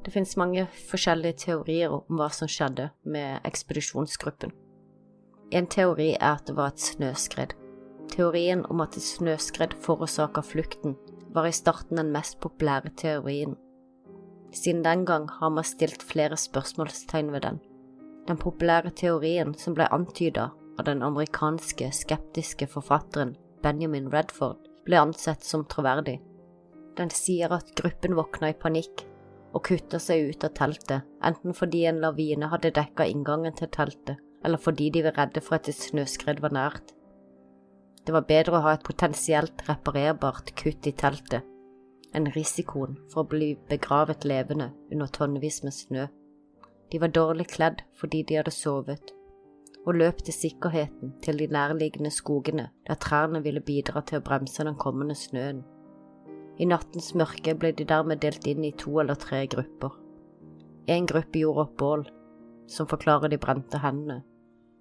Det 0.04 0.12
finnes 0.12 0.36
mange 0.36 0.66
forskjellige 0.90 1.38
teorier 1.46 1.94
om 1.94 2.18
hva 2.18 2.28
som 2.34 2.50
skjedde 2.50 2.88
med 3.04 3.46
ekspedisjonsgruppen. 3.46 4.52
En 5.54 5.66
teori 5.70 6.12
er 6.14 6.32
at 6.32 6.46
det 6.46 6.56
var 6.56 6.74
et 6.74 6.82
snøskred. 6.82 7.54
Teorien 8.10 8.64
om 8.70 8.82
at 8.82 8.96
et 8.98 9.02
snøskred 9.02 9.78
forårsaker 9.82 10.42
flukten, 10.42 10.96
var 11.34 11.46
i 11.46 11.54
starten 11.54 11.98
den 11.98 12.10
mest 12.14 12.40
populære 12.40 12.90
teorien 12.96 13.56
siden 14.56 14.82
den 14.84 15.04
gang 15.08 15.28
har 15.38 15.50
man 15.52 15.64
stilt 15.64 16.02
flere 16.02 16.36
spørsmålstegn 16.40 17.32
ved 17.32 17.44
den. 17.46 17.58
Den 18.26 18.38
populære 18.40 18.90
teorien 18.96 19.54
som 19.54 19.76
ble 19.76 19.86
antyda 19.94 20.50
av 20.78 20.86
den 20.88 21.02
amerikanske 21.06 21.90
skeptiske 21.94 22.68
forfatteren 22.72 23.36
Benjamin 23.62 24.10
Redford, 24.12 24.58
ble 24.86 24.98
ansett 25.00 25.44
som 25.44 25.64
troverdig. 25.70 26.18
Den 26.96 27.10
sier 27.12 27.52
at 27.52 27.72
gruppen 27.78 28.16
våkna 28.16 28.52
i 28.52 28.58
panikk 28.58 29.04
og 29.56 29.64
kutta 29.68 29.98
seg 30.02 30.30
ut 30.30 30.44
av 30.44 30.52
teltet, 30.56 31.06
enten 31.24 31.56
fordi 31.56 31.86
en 31.88 32.00
lavine 32.02 32.50
hadde 32.52 32.74
dekka 32.76 33.06
inngangen 33.08 33.56
til 33.56 33.70
teltet, 33.72 34.20
eller 34.44 34.60
fordi 34.60 34.90
de 34.94 35.02
var 35.06 35.16
redde 35.16 35.42
for 35.42 35.58
at 35.58 35.70
et 35.70 35.78
snøskred 35.78 36.42
var 36.44 36.54
nært. 36.54 36.92
Det 38.06 38.14
var 38.14 38.28
bedre 38.28 38.58
å 38.58 38.64
ha 38.66 38.76
et 38.76 38.86
potensielt 38.86 39.64
reparerbart 39.66 40.52
kutt 40.58 40.86
i 40.86 40.94
teltet 40.94 41.46
enn 42.16 42.30
risikoen 42.32 42.96
for 43.12 43.22
å 43.22 43.30
bli 43.30 43.50
begravet 43.68 44.24
levende 44.24 44.70
under 44.92 45.10
tonnevis 45.12 45.62
med 45.66 45.74
snø. 45.76 46.06
De 46.90 47.00
var 47.02 47.12
dårlig 47.12 47.48
kledd 47.52 47.82
fordi 48.00 48.22
de 48.28 48.38
hadde 48.38 48.54
sovet, 48.54 49.12
og 49.86 49.98
løp 50.00 50.22
til 50.24 50.34
sikkerheten 50.34 51.12
til 51.22 51.38
de 51.42 51.48
nærliggende 51.52 52.10
skogene 52.14 52.70
der 52.88 52.98
trærne 53.02 53.42
ville 53.44 53.62
bidra 53.62 54.02
til 54.06 54.20
å 54.20 54.26
bremse 54.26 54.64
den 54.64 54.78
kommende 54.80 55.14
snøen. 55.18 55.62
I 56.58 56.66
nattens 56.66 57.12
mørke 57.14 57.54
ble 57.54 57.74
de 57.76 57.84
dermed 57.84 58.22
delt 58.24 58.46
inn 58.48 58.64
i 58.64 58.72
to 58.72 58.96
eller 59.02 59.18
tre 59.20 59.44
grupper. 59.52 59.92
En 60.88 61.06
gruppe 61.06 61.42
gjorde 61.42 61.66
opp 61.66 61.76
bål, 61.82 62.06
som 62.66 62.88
forklarer 62.88 63.30
de 63.30 63.38
brente 63.38 63.82
hendene, 63.82 64.22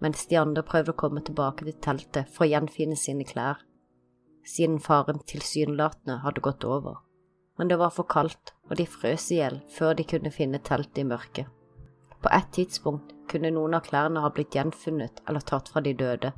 mens 0.01 0.23
de 0.29 0.37
andre 0.39 0.63
prøvde 0.63 0.93
å 0.93 1.01
komme 1.01 1.23
tilbake 1.25 1.67
til 1.67 1.77
teltet 1.83 2.31
for 2.31 2.45
å 2.45 2.49
gjenfinne 2.53 2.97
sine 2.99 3.27
klær, 3.27 3.59
siden 4.45 4.79
faren 4.79 5.19
tilsynelatende 5.27 6.21
hadde 6.23 6.45
gått 6.45 6.63
over 6.69 7.01
men 7.57 7.69
det 7.71 7.77
var 7.79 7.93
for 7.95 8.07
kaldt, 8.09 8.53
og 8.69 8.77
de 8.79 8.87
frøs 8.89 9.29
i 9.31 9.39
hjel 9.39 9.61
før 9.71 9.95
de 9.95 10.05
kunne 10.07 10.31
finne 10.33 10.59
teltet 10.59 11.03
i 11.03 11.07
mørket. 11.07 11.47
På 12.21 12.31
et 12.33 12.49
tidspunkt 12.55 13.13
kunne 13.29 13.53
noen 13.53 13.77
av 13.77 13.85
klærne 13.85 14.23
ha 14.23 14.31
blitt 14.33 14.55
gjenfunnet 14.55 15.21
eller 15.27 15.45
tatt 15.45 15.69
fra 15.71 15.83
de 15.85 15.93
døde. 15.93 16.33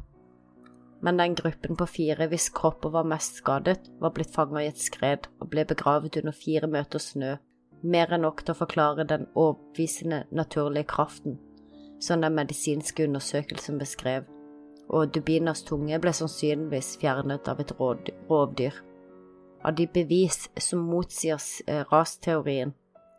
Men 1.02 1.20
den 1.22 1.36
gruppen 1.38 1.78
på 1.78 1.86
fire 1.88 2.28
hvis 2.32 2.50
kropper 2.58 2.92
var 2.94 3.08
mest 3.08 3.38
skadet, 3.42 3.80
var 4.02 4.14
blitt 4.16 4.34
fanget 4.34 4.64
i 4.64 4.72
et 4.72 4.82
skred 4.82 5.28
og 5.40 5.52
ble 5.54 5.66
begravet 5.70 6.18
under 6.22 6.36
fire 6.36 6.68
meter 6.68 7.02
snø, 7.02 7.36
mer 7.84 8.14
enn 8.14 8.26
nok 8.26 8.42
til 8.44 8.56
å 8.56 8.62
forklare 8.64 9.06
den 9.08 9.28
overbevisende 9.36 10.24
naturlige 10.34 10.90
kraften 10.96 11.38
som 12.00 12.22
den 12.22 12.36
medisinske 12.36 13.06
undersøkelsen 13.08 13.78
beskrev, 13.82 14.26
og 14.90 15.14
Dubinas 15.14 15.64
tunge 15.66 15.98
ble 16.02 16.14
sannsynligvis 16.14 16.96
fjernet 17.02 17.48
av 17.50 17.62
et 17.64 17.74
rovdyr. 17.80 18.76
Av 19.68 19.76
de 19.76 19.88
bevis 19.92 20.46
som 20.64 20.86
motsier 20.88 21.42
eh, 21.68 21.84
rasteorien, 21.92 22.72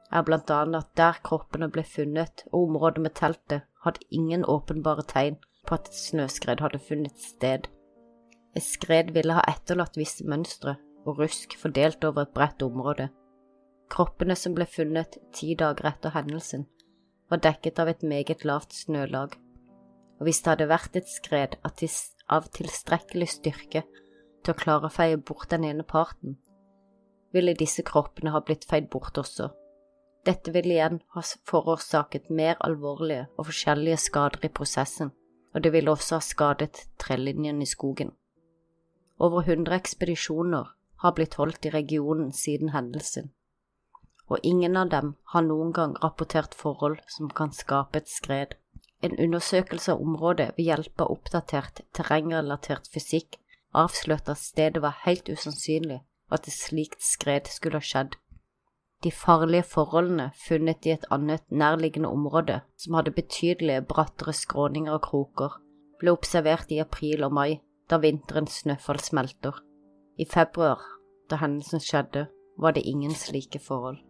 er 0.09 0.25
blant 0.25 0.49
annet 0.51 0.87
at 0.87 0.95
der 0.97 1.19
kroppene 1.27 1.69
ble 1.69 1.85
funnet 1.85 2.47
og 2.49 2.71
området 2.71 3.03
med 3.05 3.15
teltet, 3.19 3.67
hadde 3.85 4.07
ingen 4.09 4.47
åpenbare 4.49 5.05
tegn 5.11 5.37
på 5.69 5.77
at 5.77 5.91
et 5.91 5.99
snøskred 5.99 6.63
hadde 6.65 6.81
funnet 6.81 7.21
sted. 7.21 7.69
Et 8.57 8.65
skred 8.65 9.13
ville 9.13 9.37
ha 9.37 9.45
etterlatt 9.51 10.01
visse 10.01 10.25
mønstre 10.25 10.79
og 11.05 11.21
rusk 11.21 11.59
fordelt 11.61 12.05
over 12.09 12.25
et 12.25 12.33
bredt 12.33 12.65
område. 12.65 13.11
Kroppene 13.93 14.37
som 14.37 14.57
ble 14.57 14.65
funnet 14.69 15.21
ti 15.37 15.53
dager 15.53 15.93
etter 15.93 16.17
hendelsen, 16.17 16.65
var 17.29 17.45
dekket 17.45 17.79
av 17.85 17.93
et 17.93 18.03
meget 18.09 18.49
lavt 18.49 18.73
snølag, 18.73 19.37
og 20.17 20.25
hvis 20.25 20.41
det 20.41 20.55
hadde 20.55 20.73
vært 20.73 20.97
et 20.97 21.13
skred 21.13 21.61
av 21.61 22.49
tilstrekkelig 22.57 23.35
styrke 23.37 23.85
til 24.49 24.57
å 24.57 24.63
klare 24.65 24.89
å 24.89 24.95
feie 24.95 25.17
bort 25.21 25.51
den 25.53 25.67
ene 25.69 25.85
parten, 25.85 26.39
ville 27.37 27.53
disse 27.53 27.85
kroppene 27.85 28.33
ha 28.33 28.41
blitt 28.41 28.65
feid 28.65 28.89
bort 28.89 29.19
også. 29.21 29.51
Dette 30.25 30.53
ville 30.55 30.73
igjen 30.75 31.03
ha 31.15 31.23
forårsaket 31.51 32.31
mer 32.33 32.57
alvorlige 32.65 33.27
og 33.37 33.51
forskjellige 33.51 33.99
skader 34.09 34.49
i 34.49 34.53
prosessen, 34.59 35.11
og 35.53 35.65
det 35.65 35.73
ville 35.75 35.93
også 35.93 36.17
ha 36.17 36.25
skadet 36.25 36.87
trelinjen 37.01 37.61
i 37.63 37.69
skogen. 37.69 38.15
Over 39.21 39.45
hundre 39.45 39.77
ekspedisjoner 39.77 40.71
har 41.03 41.15
blitt 41.17 41.37
holdt 41.41 41.69
i 41.69 41.73
regionen 41.75 42.33
siden 42.33 42.73
hendelsen, 42.73 43.29
og 44.29 44.41
ingen 44.43 44.77
av 44.77 44.89
dem 44.95 45.13
har 45.35 45.45
noen 45.45 45.75
gang 45.77 45.97
rapportert 46.03 46.57
forhold 46.57 47.03
som 47.09 47.29
kan 47.29 47.53
skape 47.53 48.01
et 48.01 48.09
skred. 48.09 48.57
En 49.05 49.15
undersøkelse 49.15 49.93
av 49.93 50.01
området 50.03 50.51
ved 50.57 50.65
hjelp 50.71 51.05
av 51.05 51.13
oppdatert 51.15 51.85
terrengrelatert 51.97 52.89
fysikk 52.93 53.39
avslørte 53.75 54.33
at 54.35 54.43
stedet 54.43 54.83
var 54.83 55.01
helt 55.05 55.29
usannsynlig 55.29 56.01
at 56.33 56.49
et 56.49 56.55
slikt 56.55 57.03
skred 57.05 57.49
skulle 57.53 57.81
ha 57.81 57.85
skjedd. 57.85 58.17
De 59.05 59.13
farlige 59.15 59.63
forholdene 59.63 60.31
funnet 60.49 60.87
i 60.87 60.91
et 60.97 61.07
annet 61.15 61.45
nærliggende 61.51 62.09
område, 62.09 62.61
som 62.77 62.95
hadde 62.99 63.15
betydelige 63.15 63.85
brattere 63.87 64.35
skråninger 64.35 64.93
og 64.93 65.05
kroker, 65.07 65.61
ble 66.01 66.13
observert 66.13 66.73
i 66.75 66.81
april 66.83 67.23
og 67.25 67.33
mai, 67.33 67.61
da 67.91 68.01
vinterens 68.03 68.61
snøfall 68.65 69.01
smelter. 69.01 69.63
I 70.19 70.27
februar, 70.27 70.83
da 71.31 71.39
hendelsen 71.39 71.81
skjedde, 71.81 72.27
var 72.59 72.75
det 72.75 72.83
ingen 72.83 73.15
slike 73.15 73.61
forhold. 73.63 74.03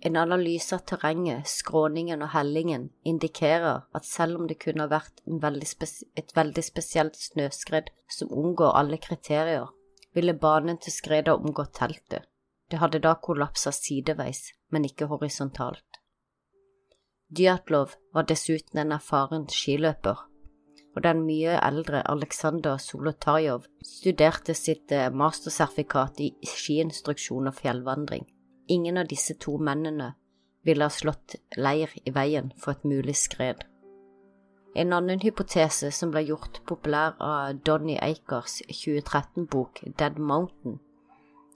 En 0.00 0.16
analyse 0.16 0.74
av 0.76 0.84
terrenget, 0.86 1.48
skråningen 1.50 2.22
og 2.22 2.30
hellingen 2.30 2.90
indikerer 3.02 3.82
at 3.98 4.06
selv 4.06 4.38
om 4.38 4.46
det 4.46 4.60
kunne 4.62 4.86
ha 4.86 4.92
vært 4.92 5.24
veldig 5.26 5.88
et 6.20 6.34
veldig 6.36 6.62
spesielt 6.62 7.18
snøskred 7.18 7.90
som 8.18 8.30
omgår 8.30 8.78
alle 8.78 9.00
kriterier, 9.02 9.66
ville 10.14 10.38
banen 10.38 10.78
til 10.78 10.94
skredet 10.94 11.34
omgått 11.34 11.74
teltet. 11.80 12.28
Det 12.70 12.78
hadde 12.78 13.02
da 13.02 13.16
kollapsa 13.18 13.72
sideveis, 13.72 14.52
men 14.70 14.86
ikke 14.86 15.08
horisontalt. 15.10 15.98
Dyatlov 17.28 17.96
var 18.14 18.28
dessuten 18.28 18.78
en 18.78 18.94
erfaren 18.94 19.48
skiløper, 19.52 20.24
og 20.94 21.04
den 21.04 21.26
mye 21.26 21.58
eldre 21.58 22.04
Aleksandr 22.08 22.78
Solotarjov 22.80 23.66
studerte 23.84 24.54
sitt 24.54 24.92
eh, 24.94 25.10
mastersertifikat 25.10 26.22
i 26.24 26.32
skiinstruksjon 26.46 27.50
og 27.50 27.58
fjellvandring. 27.58 28.26
Ingen 28.68 28.98
av 29.00 29.08
disse 29.08 29.34
to 29.34 29.56
mennene 29.58 30.12
ville 30.66 30.84
ha 30.84 30.92
slått 30.92 31.38
leir 31.56 31.92
i 32.04 32.12
veien 32.12 32.52
for 32.56 32.76
et 32.76 32.84
mulig 32.84 33.16
skred. 33.16 33.64
En 34.76 34.92
annen 34.92 35.22
hypotese 35.24 35.90
som 35.94 36.12
ble 36.12 36.26
gjort 36.28 36.60
populær 36.68 37.16
av 37.24 37.62
Donny 37.64 37.96
Akers 37.96 38.60
2013-bok 38.68 39.82
Dead 39.98 40.18
Mountain, 40.18 40.78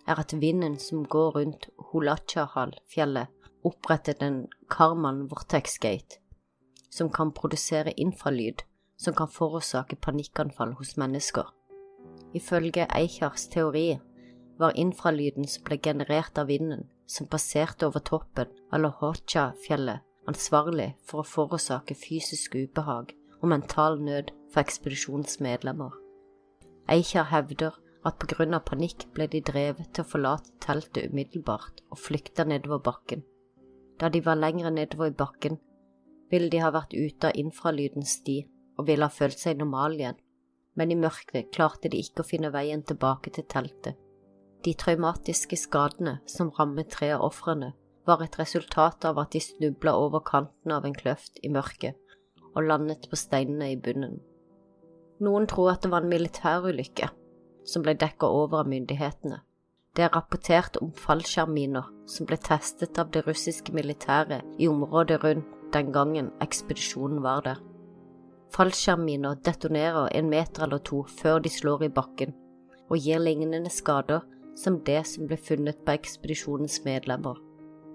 er 0.09 0.19
at 0.19 0.33
vinden 0.35 0.79
som 0.81 1.05
går 1.05 1.37
rundt 1.37 1.69
Holachahal-fjellet, 1.93 3.29
opprettet 3.63 4.23
en 4.27 4.47
Karman 4.73 5.29
Vortex 5.31 5.79
Gate, 5.79 6.19
som 6.91 7.13
kan 7.13 7.31
produsere 7.37 7.93
infralyd 7.95 8.65
som 9.03 9.15
kan 9.15 9.29
forårsake 9.29 9.97
panikkanfall 9.97 10.73
hos 10.79 10.97
mennesker. 10.97 11.47
Ifølge 12.35 12.87
Eichers 12.97 13.49
teori 13.49 13.99
var 14.59 14.77
infralyden 14.79 15.49
som 15.49 15.65
ble 15.67 15.79
generert 15.83 16.39
av 16.39 16.47
vinden, 16.47 16.87
som 17.07 17.29
passerte 17.31 17.87
over 17.87 18.03
toppen 18.05 18.51
av 18.73 18.83
Lohocha-fjellet, 18.83 20.03
ansvarlig 20.29 20.93
for 21.07 21.23
å 21.23 21.29
forårsake 21.29 21.97
fysisk 21.99 22.55
ubehag 22.57 23.13
og 23.41 23.51
mental 23.51 23.99
nød 24.01 24.31
for 24.53 24.63
ekspedisjonens 24.63 25.41
medlemmer. 25.43 25.93
Eikjar 26.91 27.29
hevder 27.31 27.79
at 28.07 28.19
på 28.19 28.29
grunn 28.33 28.55
av 28.57 28.65
panikk 28.67 29.07
ble 29.15 29.29
de 29.31 29.43
drevet 29.47 29.93
til 29.95 30.05
å 30.05 30.11
forlate 30.13 30.55
teltet 30.63 31.13
umiddelbart 31.13 31.85
og 31.91 32.01
flykte 32.03 32.47
nedover 32.49 32.83
bakken. 32.83 33.23
Da 33.99 34.11
de 34.11 34.23
var 34.25 34.41
lenger 34.41 34.75
nedover 34.75 35.13
i 35.13 35.15
bakken, 35.15 35.61
ville 36.33 36.51
de 36.51 36.63
ha 36.65 36.73
vært 36.75 36.97
ute 36.97 37.31
av 37.31 37.39
infralydens 37.39 38.17
sti 38.19 38.41
og 38.79 38.87
ville 38.89 39.07
ha 39.07 39.13
følt 39.13 39.39
seg 39.39 39.61
normal 39.61 39.99
igjen, 39.99 40.19
men 40.75 40.91
i 40.91 40.99
mørket 40.99 41.53
klarte 41.55 41.91
de 41.93 42.01
ikke 42.01 42.25
å 42.25 42.29
finne 42.29 42.51
veien 42.55 42.83
tilbake 42.83 43.31
til 43.37 43.47
teltet. 43.47 43.99
De 44.63 44.75
traumatiske 44.79 45.57
skadene 45.59 46.19
som 46.31 46.53
rammet 46.59 46.93
tre 46.95 47.11
av 47.17 47.25
ofrene, 47.27 47.73
var 48.07 48.23
et 48.23 48.39
resultat 48.39 49.05
av 49.07 49.19
at 49.19 49.33
de 49.35 49.41
snubla 49.43 49.95
over 49.99 50.23
kanten 50.27 50.75
av 50.75 50.87
en 50.87 50.95
kløft 50.95 51.39
i 51.43 51.51
mørket 51.51 51.99
og 52.53 52.67
landet 52.67 53.09
på 53.11 53.19
steinene 53.19 53.73
i 53.73 53.79
bunnen. 53.81 54.19
Noen 55.23 55.47
tror 55.51 55.73
at 55.73 55.85
det 55.85 55.91
var 55.93 56.03
en 56.03 56.13
militærulykke 56.13 57.09
som 57.69 57.85
ble 57.85 57.95
dekka 57.99 58.27
over 58.27 58.63
av 58.63 58.71
myndighetene. 58.71 59.41
Det 59.95 60.07
er 60.07 60.15
rapportert 60.15 60.79
om 60.81 60.91
fallskjermminer 60.97 61.89
som 62.09 62.27
ble 62.27 62.39
testet 62.41 62.99
av 62.99 63.11
det 63.13 63.27
russiske 63.27 63.75
militæret 63.77 64.47
i 64.59 64.69
området 64.71 65.21
rundt 65.25 65.59
den 65.73 65.93
gangen 65.93 66.31
ekspedisjonen 66.45 67.23
var 67.25 67.45
der. 67.47 67.61
Fallskjermminer 68.53 69.39
detonerer 69.45 70.11
en 70.13 70.31
meter 70.33 70.67
eller 70.67 70.83
to 70.85 71.03
før 71.09 71.41
de 71.45 71.53
slår 71.53 71.87
i 71.87 71.93
bakken, 71.93 72.35
og 72.91 72.99
gir 73.01 73.23
lignende 73.23 73.71
skader 73.73 74.25
som 74.57 74.81
det 74.85 75.01
som 75.07 75.27
ble 75.27 75.37
funnet 75.37 75.85
på 75.85 75.95
ekspedisjonens 75.97 76.83
medlemmer. 76.85 77.39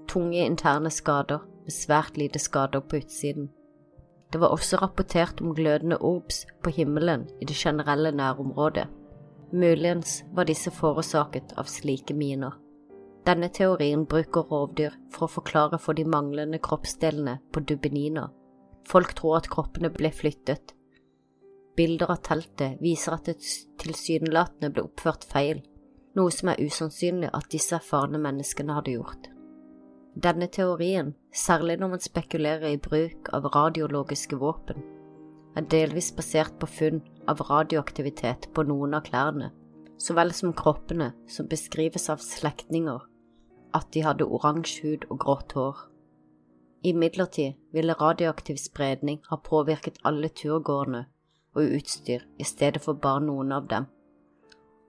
Tunge 0.08 0.46
interne 0.46 0.91
skader 0.93 1.43
med 1.63 1.76
svært 1.76 2.17
lite 2.17 2.39
skader 2.39 2.82
på 2.82 3.02
utsiden. 3.02 3.50
Det 4.32 4.41
var 4.41 4.52
også 4.52 4.78
rapportert 4.82 5.41
om 5.41 5.56
glødende 5.56 5.98
orbs 5.98 6.46
på 6.63 6.70
himmelen 6.70 7.28
i 7.41 7.46
det 7.46 7.56
generelle 7.56 8.12
nærområdet. 8.12 8.88
Muligens 9.54 10.24
var 10.36 10.48
disse 10.48 10.72
forårsaket 10.72 11.54
av 11.58 11.70
slike 11.72 12.13
miner. 12.13 12.58
Denne 13.28 13.48
teorien 13.52 14.06
bruker 14.08 14.48
rovdyr 14.52 14.96
for 15.12 15.28
å 15.28 15.32
forklare 15.32 15.80
for 15.80 15.96
de 15.96 16.04
manglende 16.08 16.60
kroppsdelene 16.63 17.38
på 17.52 17.63
Dubbenina. 17.63 18.30
Folk 18.88 19.13
tror 19.15 19.39
at 19.39 19.50
kroppene 19.52 19.91
ble 19.91 20.12
flyttet. 20.15 20.74
Bilder 21.76 22.12
av 22.12 22.22
teltet 22.24 22.80
viser 22.82 23.15
at 23.15 23.28
det 23.28 23.39
tilsynelatende 23.84 24.72
ble 24.74 24.88
oppført 24.88 25.28
feil 25.32 25.60
noe 26.17 26.34
som 26.34 26.51
er 26.51 26.62
usannsynlig 26.63 27.30
at 27.38 27.49
disse 27.53 27.75
erfarne 27.77 28.19
menneskene 28.21 28.75
hadde 28.77 28.95
gjort. 28.97 29.30
Denne 30.17 30.47
teorien, 30.49 31.13
særlig 31.34 31.77
når 31.77 31.91
man 31.93 32.01
spekulerer 32.01 32.71
i 32.73 32.82
bruk 32.82 33.30
av 33.38 33.45
radiologiske 33.53 34.39
våpen, 34.41 34.82
er 35.58 35.67
delvis 35.69 36.10
basert 36.17 36.58
på 36.62 36.69
funn 36.69 37.03
av 37.30 37.41
radioaktivitet 37.49 38.49
på 38.53 38.65
noen 38.65 38.97
av 38.97 39.06
klærne, 39.06 39.51
så 39.97 40.13
vel 40.17 40.34
som 40.34 40.56
kroppene 40.58 41.12
som 41.30 41.49
beskrives 41.49 42.10
av 42.13 42.21
slektninger 42.21 43.06
at 43.77 43.89
de 43.93 44.03
hadde 44.06 44.25
oransje 44.25 44.86
hud 44.86 45.06
og 45.12 45.19
grått 45.21 45.53
hår. 45.58 45.84
Imidlertid 46.88 47.58
ville 47.73 47.97
radioaktiv 47.97 48.58
spredning 48.62 49.19
ha 49.30 49.38
påvirket 49.43 49.99
alle 50.06 50.30
turgåerene 50.30 51.06
og 51.58 51.77
utstyr 51.77 52.25
i 52.38 52.45
stedet 52.45 52.82
for 52.86 52.97
bare 53.01 53.25
noen 53.25 53.53
av 53.53 53.69
dem 53.69 53.89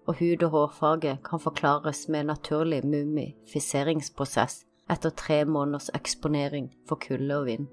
og 0.09 0.16
hud- 0.21 0.44
og 0.47 0.55
hårfarge 0.55 1.18
kan 1.25 1.40
forklares 1.40 2.07
med 2.09 2.21
en 2.21 2.33
naturlig 2.33 2.81
mumifiseringsprosess 2.85 4.64
etter 4.90 5.12
tre 5.12 5.42
måneders 5.44 5.90
eksponering 5.94 6.71
for 6.88 7.01
kulde 7.03 7.37
og 7.37 7.47
vind. 7.47 7.66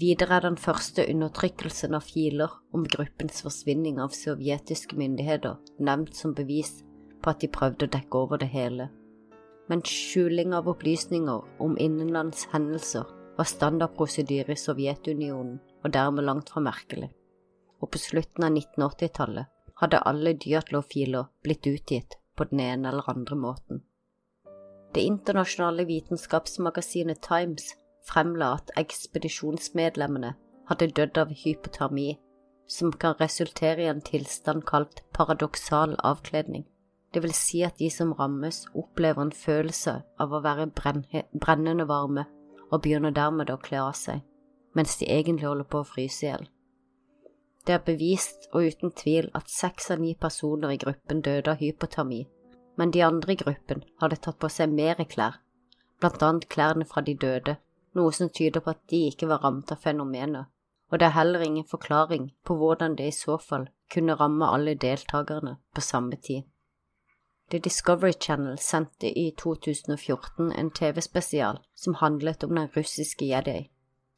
Videre 0.00 0.36
er 0.36 0.44
den 0.46 0.56
første 0.56 1.04
undertrykkelsen 1.08 1.94
av 1.96 2.04
filer 2.06 2.52
om 2.72 2.84
gruppens 2.88 3.42
forsvinning 3.44 3.98
av 4.00 4.14
sovjetiske 4.16 4.96
myndigheter 4.96 5.58
nevnt 5.80 6.16
som 6.16 6.34
bevis 6.36 6.78
på 7.22 7.32
at 7.32 7.40
de 7.40 7.50
prøvde 7.52 7.88
å 7.88 7.92
dekke 7.92 8.20
over 8.20 8.40
det 8.40 8.48
hele. 8.52 8.88
Men 9.68 9.84
skjuling 9.86 10.54
av 10.56 10.68
opplysninger 10.68 11.60
om 11.64 11.76
innenlands 11.80 12.46
hendelser 12.52 13.08
var 13.36 13.48
standardprosedyre 13.48 14.56
i 14.56 14.60
Sovjetunionen 14.60 15.58
og 15.82 15.92
dermed 15.92 16.24
langt 16.24 16.52
fra 16.52 16.64
merkelig. 16.64 17.10
Og 17.80 17.90
på 17.92 18.00
slutten 18.00 18.46
av 18.46 18.52
1980-tallet 18.52 19.51
hadde 19.82 20.02
alle 20.06 20.36
Dyatlov-filer 20.38 21.26
blitt 21.42 21.66
utgitt 21.66 22.18
på 22.38 22.46
den 22.50 22.60
ene 22.62 22.92
eller 22.92 23.10
andre 23.10 23.36
måten. 23.36 23.82
Det 24.94 25.02
internasjonale 25.02 25.84
vitenskapsmagasinet 25.88 27.22
Times 27.22 27.72
fremla 28.06 28.52
at 28.58 28.70
ekspedisjonsmedlemmene 28.78 30.34
hadde 30.68 30.90
dødd 30.96 31.18
av 31.18 31.32
hypotermi, 31.44 32.12
som 32.68 32.92
kan 32.92 33.16
resultere 33.20 33.84
i 33.84 33.90
en 33.90 34.04
tilstand 34.04 34.64
kalt 34.68 35.02
paradoksal 35.16 35.96
avkledning. 35.98 36.64
Det 37.12 37.20
vil 37.24 37.34
si 37.36 37.60
at 37.66 37.78
de 37.78 37.90
som 37.90 38.14
rammes, 38.16 38.64
opplever 38.74 39.22
en 39.22 39.34
følelse 39.36 39.98
av 40.20 40.32
å 40.32 40.40
være 40.44 40.70
brennende 40.72 41.88
varme 41.88 42.24
og 42.70 42.80
begynner 42.84 43.12
dermed 43.12 43.50
å 43.52 43.60
kle 43.60 43.82
av 43.82 43.96
seg, 43.98 44.22
mens 44.72 44.96
de 45.00 45.10
egentlig 45.10 45.48
holder 45.48 45.68
på 45.68 45.82
å 45.82 45.88
fryse 45.88 46.24
i 46.24 46.30
hjel. 46.30 46.46
Det 47.66 47.74
er 47.74 47.84
bevist 47.86 48.48
og 48.52 48.66
uten 48.66 48.90
tvil 48.98 49.28
at 49.38 49.50
seks 49.50 49.90
av 49.94 50.00
ni 50.02 50.14
personer 50.18 50.74
i 50.74 50.80
gruppen 50.82 51.20
døde 51.22 51.52
av 51.52 51.60
hypotermi, 51.62 52.24
men 52.76 52.90
de 52.90 53.02
andre 53.06 53.34
i 53.34 53.38
gruppen 53.42 53.84
hadde 54.02 54.18
tatt 54.24 54.38
på 54.42 54.50
seg 54.50 54.72
mer 54.74 55.02
klær, 55.12 55.38
blant 56.00 56.22
annet 56.26 56.48
klærne 56.50 56.86
fra 56.88 57.04
de 57.06 57.14
døde, 57.14 57.56
noe 57.94 58.12
som 58.16 58.30
tyder 58.30 58.64
på 58.64 58.72
at 58.74 58.82
de 58.90 59.04
ikke 59.10 59.28
var 59.30 59.44
rammet 59.44 59.70
av 59.70 59.82
fenomenet, 59.84 60.48
og 60.90 60.98
det 60.98 61.06
er 61.06 61.16
heller 61.16 61.44
ingen 61.46 61.68
forklaring 61.68 62.32
på 62.44 62.56
hvordan 62.58 62.96
det 62.98 63.06
i 63.08 63.14
så 63.16 63.38
fall 63.38 63.68
kunne 63.92 64.16
ramme 64.18 64.48
alle 64.48 64.74
deltakerne 64.74 65.56
på 65.74 65.84
samme 65.84 66.16
tid. 66.16 66.48
The 67.50 67.58
Discovery 67.58 68.12
Channel 68.12 68.58
sendte 68.58 69.10
i 69.18 69.30
2014 69.38 70.52
en 70.52 70.70
TV-spesial 70.70 71.60
som 71.76 71.94
handlet 72.00 72.44
om 72.44 72.54
den 72.56 72.70
russiske 72.76 73.28
jedi, 73.28 73.68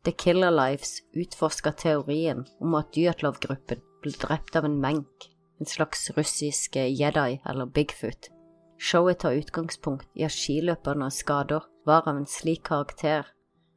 The 0.04 0.12
Killer 0.12 0.50
Lives 0.52 0.98
utforsker 1.16 1.72
teorien 1.80 2.44
om 2.60 2.74
at 2.76 2.90
Dyatlov-gruppen 2.92 3.80
ble 4.04 4.12
drept 4.20 4.56
av 4.58 4.66
en 4.68 4.76
menk, 4.80 5.28
en 5.60 5.68
slags 5.68 6.10
russiske 6.16 6.82
jedi 6.92 7.38
eller 7.48 7.70
Bigfoot. 7.72 8.28
Showet 8.76 9.22
tar 9.22 9.38
utgangspunkt 9.38 10.10
i 10.12 10.26
at 10.26 10.34
skiløpernes 10.34 11.22
skader 11.24 11.64
var 11.88 12.04
av 12.04 12.18
en 12.18 12.28
slik 12.28 12.66
karakter 12.68 13.30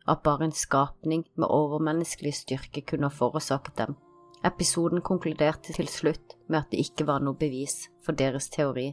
at 0.08 0.24
bare 0.24 0.50
en 0.50 0.56
skapning 0.56 1.24
med 1.36 1.48
overmenneskelig 1.48 2.34
styrke 2.42 2.84
kunne 2.84 3.08
ha 3.08 3.16
forårsaket 3.16 3.78
dem. 3.78 3.96
Episoden 4.44 5.02
konkluderte 5.02 5.74
til 5.74 5.88
slutt 5.88 6.36
med 6.48 6.60
at 6.60 6.72
det 6.72 6.84
ikke 6.84 7.08
var 7.08 7.24
noe 7.24 7.40
bevis 7.40 7.86
for 8.04 8.16
deres 8.20 8.50
teori. 8.52 8.90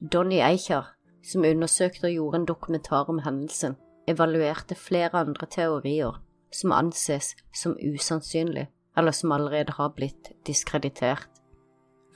Donny 0.00 0.42
Eicher, 0.44 0.92
som 1.24 1.48
undersøkte 1.48 2.10
og 2.10 2.16
gjorde 2.18 2.40
en 2.40 2.46
dokumentar 2.52 3.08
om 3.08 3.22
hendelsen, 3.24 3.76
evaluerte 4.06 4.74
flere 4.74 5.22
andre 5.22 5.46
teorier 5.46 6.18
som 6.52 6.72
anses 6.72 7.34
som 7.52 7.76
usannsynlige, 7.80 8.68
eller 8.96 9.12
som 9.12 9.32
allerede 9.32 9.72
har 9.72 9.94
blitt 9.96 10.32
diskreditert. 10.46 11.28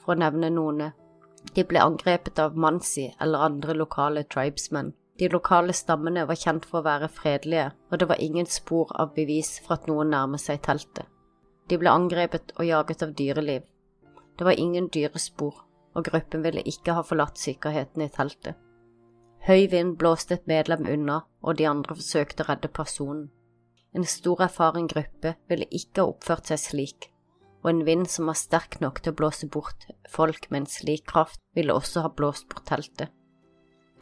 For 0.02 0.14
å 0.14 0.20
nevne 0.20 0.50
noen, 0.52 0.90
de 1.54 1.64
ble 1.64 1.80
angrepet 1.80 2.38
av 2.42 2.56
Mansi 2.58 3.08
eller 3.20 3.46
andre 3.48 3.74
lokale 3.74 4.24
tribesmen. 4.24 4.92
De 5.16 5.28
lokale 5.32 5.72
stammene 5.72 6.26
var 6.28 6.36
kjent 6.36 6.66
for 6.68 6.82
å 6.82 6.86
være 6.86 7.08
fredelige, 7.08 7.70
og 7.90 8.00
det 8.00 8.08
var 8.10 8.20
ingen 8.20 8.46
spor 8.46 8.92
av 9.00 9.14
bevis 9.16 9.56
for 9.64 9.78
at 9.78 9.86
noen 9.88 10.12
nærmer 10.12 10.42
seg 10.42 10.60
teltet. 10.66 11.06
De 11.66 11.78
ble 11.80 11.90
angrepet 11.90 12.52
og 12.58 12.66
jaget 12.68 13.02
av 13.02 13.14
dyreliv. 13.16 13.64
Det 14.36 14.44
var 14.44 14.60
ingen 14.60 14.90
dyrespor, 14.92 15.64
og 15.96 16.04
gruppen 16.04 16.44
ville 16.44 16.66
ikke 16.68 16.98
ha 16.98 17.02
forlatt 17.06 17.40
sikkerheten 17.40 18.04
i 18.04 18.12
teltet. 18.12 18.58
Høy 19.46 19.68
vind 19.70 19.94
blåste 20.00 20.34
et 20.34 20.48
medlem 20.50 20.88
unna, 20.90 21.20
og 21.38 21.58
de 21.58 21.68
andre 21.70 21.94
forsøkte 21.94 22.42
å 22.42 22.48
redde 22.48 22.70
personen. 22.74 23.28
En 23.94 24.04
stor 24.04 24.40
erfaren 24.48 24.88
gruppe 24.90 25.36
ville 25.46 25.68
ikke 25.70 26.02
ha 26.02 26.10
oppført 26.10 26.50
seg 26.50 26.58
slik, 26.58 27.06
og 27.62 27.68
en 27.70 27.82
vind 27.86 28.08
som 28.10 28.26
var 28.26 28.38
sterk 28.40 28.80
nok 28.82 28.98
til 29.00 29.14
å 29.14 29.18
blåse 29.20 29.46
bort 29.46 29.86
folk 30.10 30.48
med 30.50 30.64
en 30.64 30.72
slik 30.72 31.04
kraft, 31.12 31.38
ville 31.54 31.76
også 31.78 32.02
ha 32.02 32.10
blåst 32.10 32.48
bort 32.50 32.66
teltet. 32.66 33.12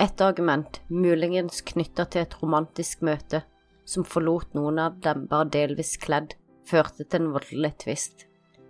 Et 0.00 0.24
argument, 0.24 0.80
muligens 0.88 1.60
knytta 1.68 2.06
til 2.08 2.24
et 2.24 2.36
romantisk 2.40 3.04
møte, 3.04 3.42
som 3.84 4.08
forlot 4.08 4.56
noen 4.56 4.80
av 4.80 4.96
dem 5.04 5.26
bare 5.28 5.50
delvis 5.52 5.98
kledd, 6.00 6.32
førte 6.64 7.04
til 7.04 7.20
en 7.20 7.34
voldelig 7.36 7.74
tvist. 7.84 8.24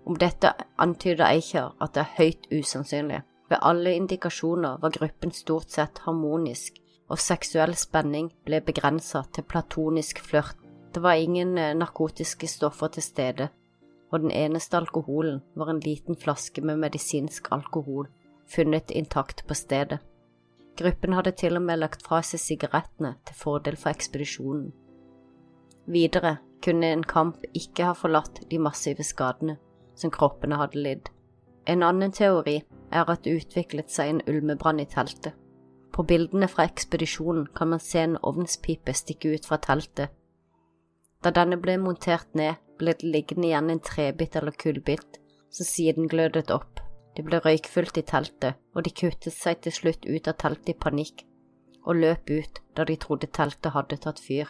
Om 0.05 0.19
dette 0.19 0.51
antyder 0.83 1.31
Eicher 1.31 1.71
at 1.79 1.95
det 1.95 2.03
er 2.03 2.17
høyt 2.19 2.51
usannsynlig. 2.51 3.23
Ved 3.55 3.63
alle 3.63 3.93
indikasjoner 3.95 4.79
var 4.83 4.91
gruppen 4.91 5.31
stort 5.31 5.71
sett 5.71 5.99
harmonisk, 6.03 6.81
og 7.07 7.21
seksuell 7.23 7.77
spenning 7.79 8.33
ble 8.49 8.59
begrenset 8.67 9.29
til 9.37 9.47
platonisk 9.47 10.19
flørt. 10.27 10.57
Det 10.91 11.03
var 11.05 11.21
ingen 11.23 11.53
eh, 11.59 11.77
narkotiske 11.79 12.49
stoffer 12.51 12.91
til 12.97 13.07
stede, 13.07 13.47
og 14.11 14.25
den 14.25 14.35
eneste 14.35 14.81
alkoholen 14.81 15.39
var 15.55 15.71
en 15.71 15.79
liten 15.87 16.19
flaske 16.19 16.67
med 16.67 16.83
medisinsk 16.83 17.53
alkohol, 17.55 18.11
funnet 18.51 18.91
intakt 18.91 19.47
på 19.47 19.55
stedet. 19.55 20.01
Gruppen 20.75 21.15
hadde 21.15 21.37
til 21.39 21.55
og 21.55 21.63
med 21.63 21.85
lagt 21.85 22.03
fra 22.03 22.25
seg 22.27 22.43
sigarettene 22.43 23.15
til 23.23 23.39
fordel 23.39 23.79
for 23.79 23.95
ekspedisjonen. 23.95 24.73
Videre 25.87 26.41
kunne 26.59 26.91
en 26.91 27.07
kamp 27.07 27.47
ikke 27.55 27.87
ha 27.87 27.95
forlatt 27.95 28.49
de 28.51 28.59
massive 28.59 29.07
skadene 29.07 29.61
som 29.95 30.11
kroppene 30.11 30.59
hadde 30.59 30.83
lidd. 30.89 31.15
En 31.71 31.87
annen 31.87 32.11
teori 32.11 32.65
er 32.95 33.11
at 33.11 33.25
det 33.25 33.39
utviklet 33.41 33.91
seg 33.93 34.11
en 34.11 34.23
ulmebrann 34.31 34.83
i 34.83 34.87
teltet. 34.91 35.35
På 35.95 36.03
bildene 36.07 36.49
fra 36.51 36.67
ekspedisjonen 36.67 37.49
kan 37.55 37.71
man 37.71 37.83
se 37.83 38.01
en 38.03 38.17
ovnspipe 38.31 38.95
stikke 38.97 39.35
ut 39.35 39.47
fra 39.47 39.61
teltet. 39.63 40.11
Da 41.23 41.31
denne 41.35 41.59
ble 41.61 41.77
montert 41.81 42.35
ned, 42.35 42.59
ble 42.79 42.97
det 42.99 43.07
liggende 43.07 43.49
igjen 43.49 43.71
en 43.71 43.83
trebit 43.89 44.35
eller 44.37 44.57
kullbit 44.65 45.21
som 45.55 45.69
siden 45.69 46.09
glødet 46.11 46.51
opp. 46.51 46.83
Det 47.15 47.23
ble 47.23 47.39
røykfullt 47.45 48.01
i 48.01 48.03
teltet, 48.03 48.59
og 48.75 48.83
de 48.83 48.91
kuttet 48.91 49.37
seg 49.37 49.61
til 49.63 49.77
slutt 49.77 50.09
ut 50.09 50.31
av 50.31 50.39
teltet 50.43 50.75
i 50.75 50.79
panikk 50.87 51.27
og 51.85 52.01
løp 52.01 52.31
ut 52.33 52.59
da 52.75 52.87
de 52.89 52.97
trodde 52.97 53.29
teltet 53.29 53.75
hadde 53.75 54.01
tatt 54.01 54.23
fyr. 54.25 54.49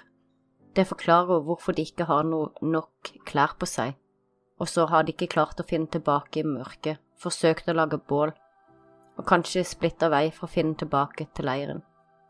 Det 0.75 0.87
forklarer 0.89 1.43
hvorfor 1.45 1.75
de 1.75 1.85
ikke 1.85 2.07
har 2.09 2.25
noe 2.25 2.55
nok 2.63 3.11
klær 3.27 3.57
på 3.59 3.67
seg 3.69 3.99
og 4.59 4.71
så 4.71 4.87
har 4.91 5.05
de 5.05 5.15
ikke 5.15 5.33
klart 5.35 5.61
å 5.61 5.67
finne 5.67 5.91
tilbake 5.91 6.41
i 6.41 6.47
mørket, 6.47 7.01
forsøkt 7.25 7.69
å 7.71 7.77
lage 7.77 7.99
bål, 7.99 8.33
og 9.19 9.27
kanskje 9.29 9.65
splitta 9.67 10.11
vei 10.13 10.29
for 10.35 10.47
å 10.49 10.55
finne 10.55 10.77
tilbake 10.79 11.29
til 11.35 11.49
leiren. 11.49 11.83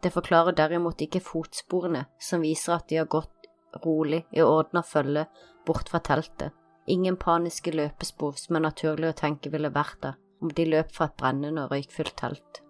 Det 0.04 0.12
forklarer 0.12 0.56
derimot 0.56 1.00
ikke 1.00 1.22
fotsporene 1.24 2.04
som 2.20 2.44
viser 2.44 2.76
at 2.76 2.88
de 2.90 3.00
har 3.00 3.08
gått 3.08 3.48
rolig 3.84 4.24
i 4.36 4.42
ordna 4.44 4.82
følge 4.84 5.24
bort 5.66 5.88
fra 5.88 6.00
teltet, 6.04 6.52
ingen 6.86 7.16
paniske 7.16 7.72
løpespor 7.72 8.36
som 8.38 8.58
er 8.58 8.66
naturlig 8.66 9.10
å 9.10 9.16
tenke 9.16 9.50
ville 9.50 9.72
vært 9.72 10.02
der 10.02 10.20
om 10.44 10.50
de 10.52 10.66
løp 10.68 10.92
fra 10.92 11.08
et 11.08 11.16
brennende 11.16 11.64
og 11.64 11.72
røykfylt 11.72 12.16
telt. 12.20 12.60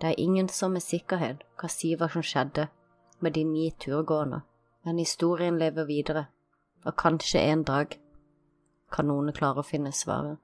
Det 0.00 0.12
er 0.12 0.20
ingen 0.20 0.48
som 0.48 0.74
med 0.74 0.84
sikkerhet 0.84 1.42
kan 1.58 1.72
si 1.72 1.94
hva 1.98 2.06
som 2.12 2.22
skjedde 2.22 2.68
med 3.24 3.34
de 3.34 3.44
ni 3.44 3.70
turgående, 3.80 4.42
men 4.84 4.98
historien 5.02 5.58
lever 5.58 5.88
videre, 5.88 6.26
og 6.84 6.94
kanskje 7.00 7.42
en 7.42 7.64
dag 7.66 7.98
kan 8.92 9.08
noen 9.08 9.32
klare 9.34 9.62
å 9.62 9.66
finne 9.66 9.90
svaret. 9.92 10.38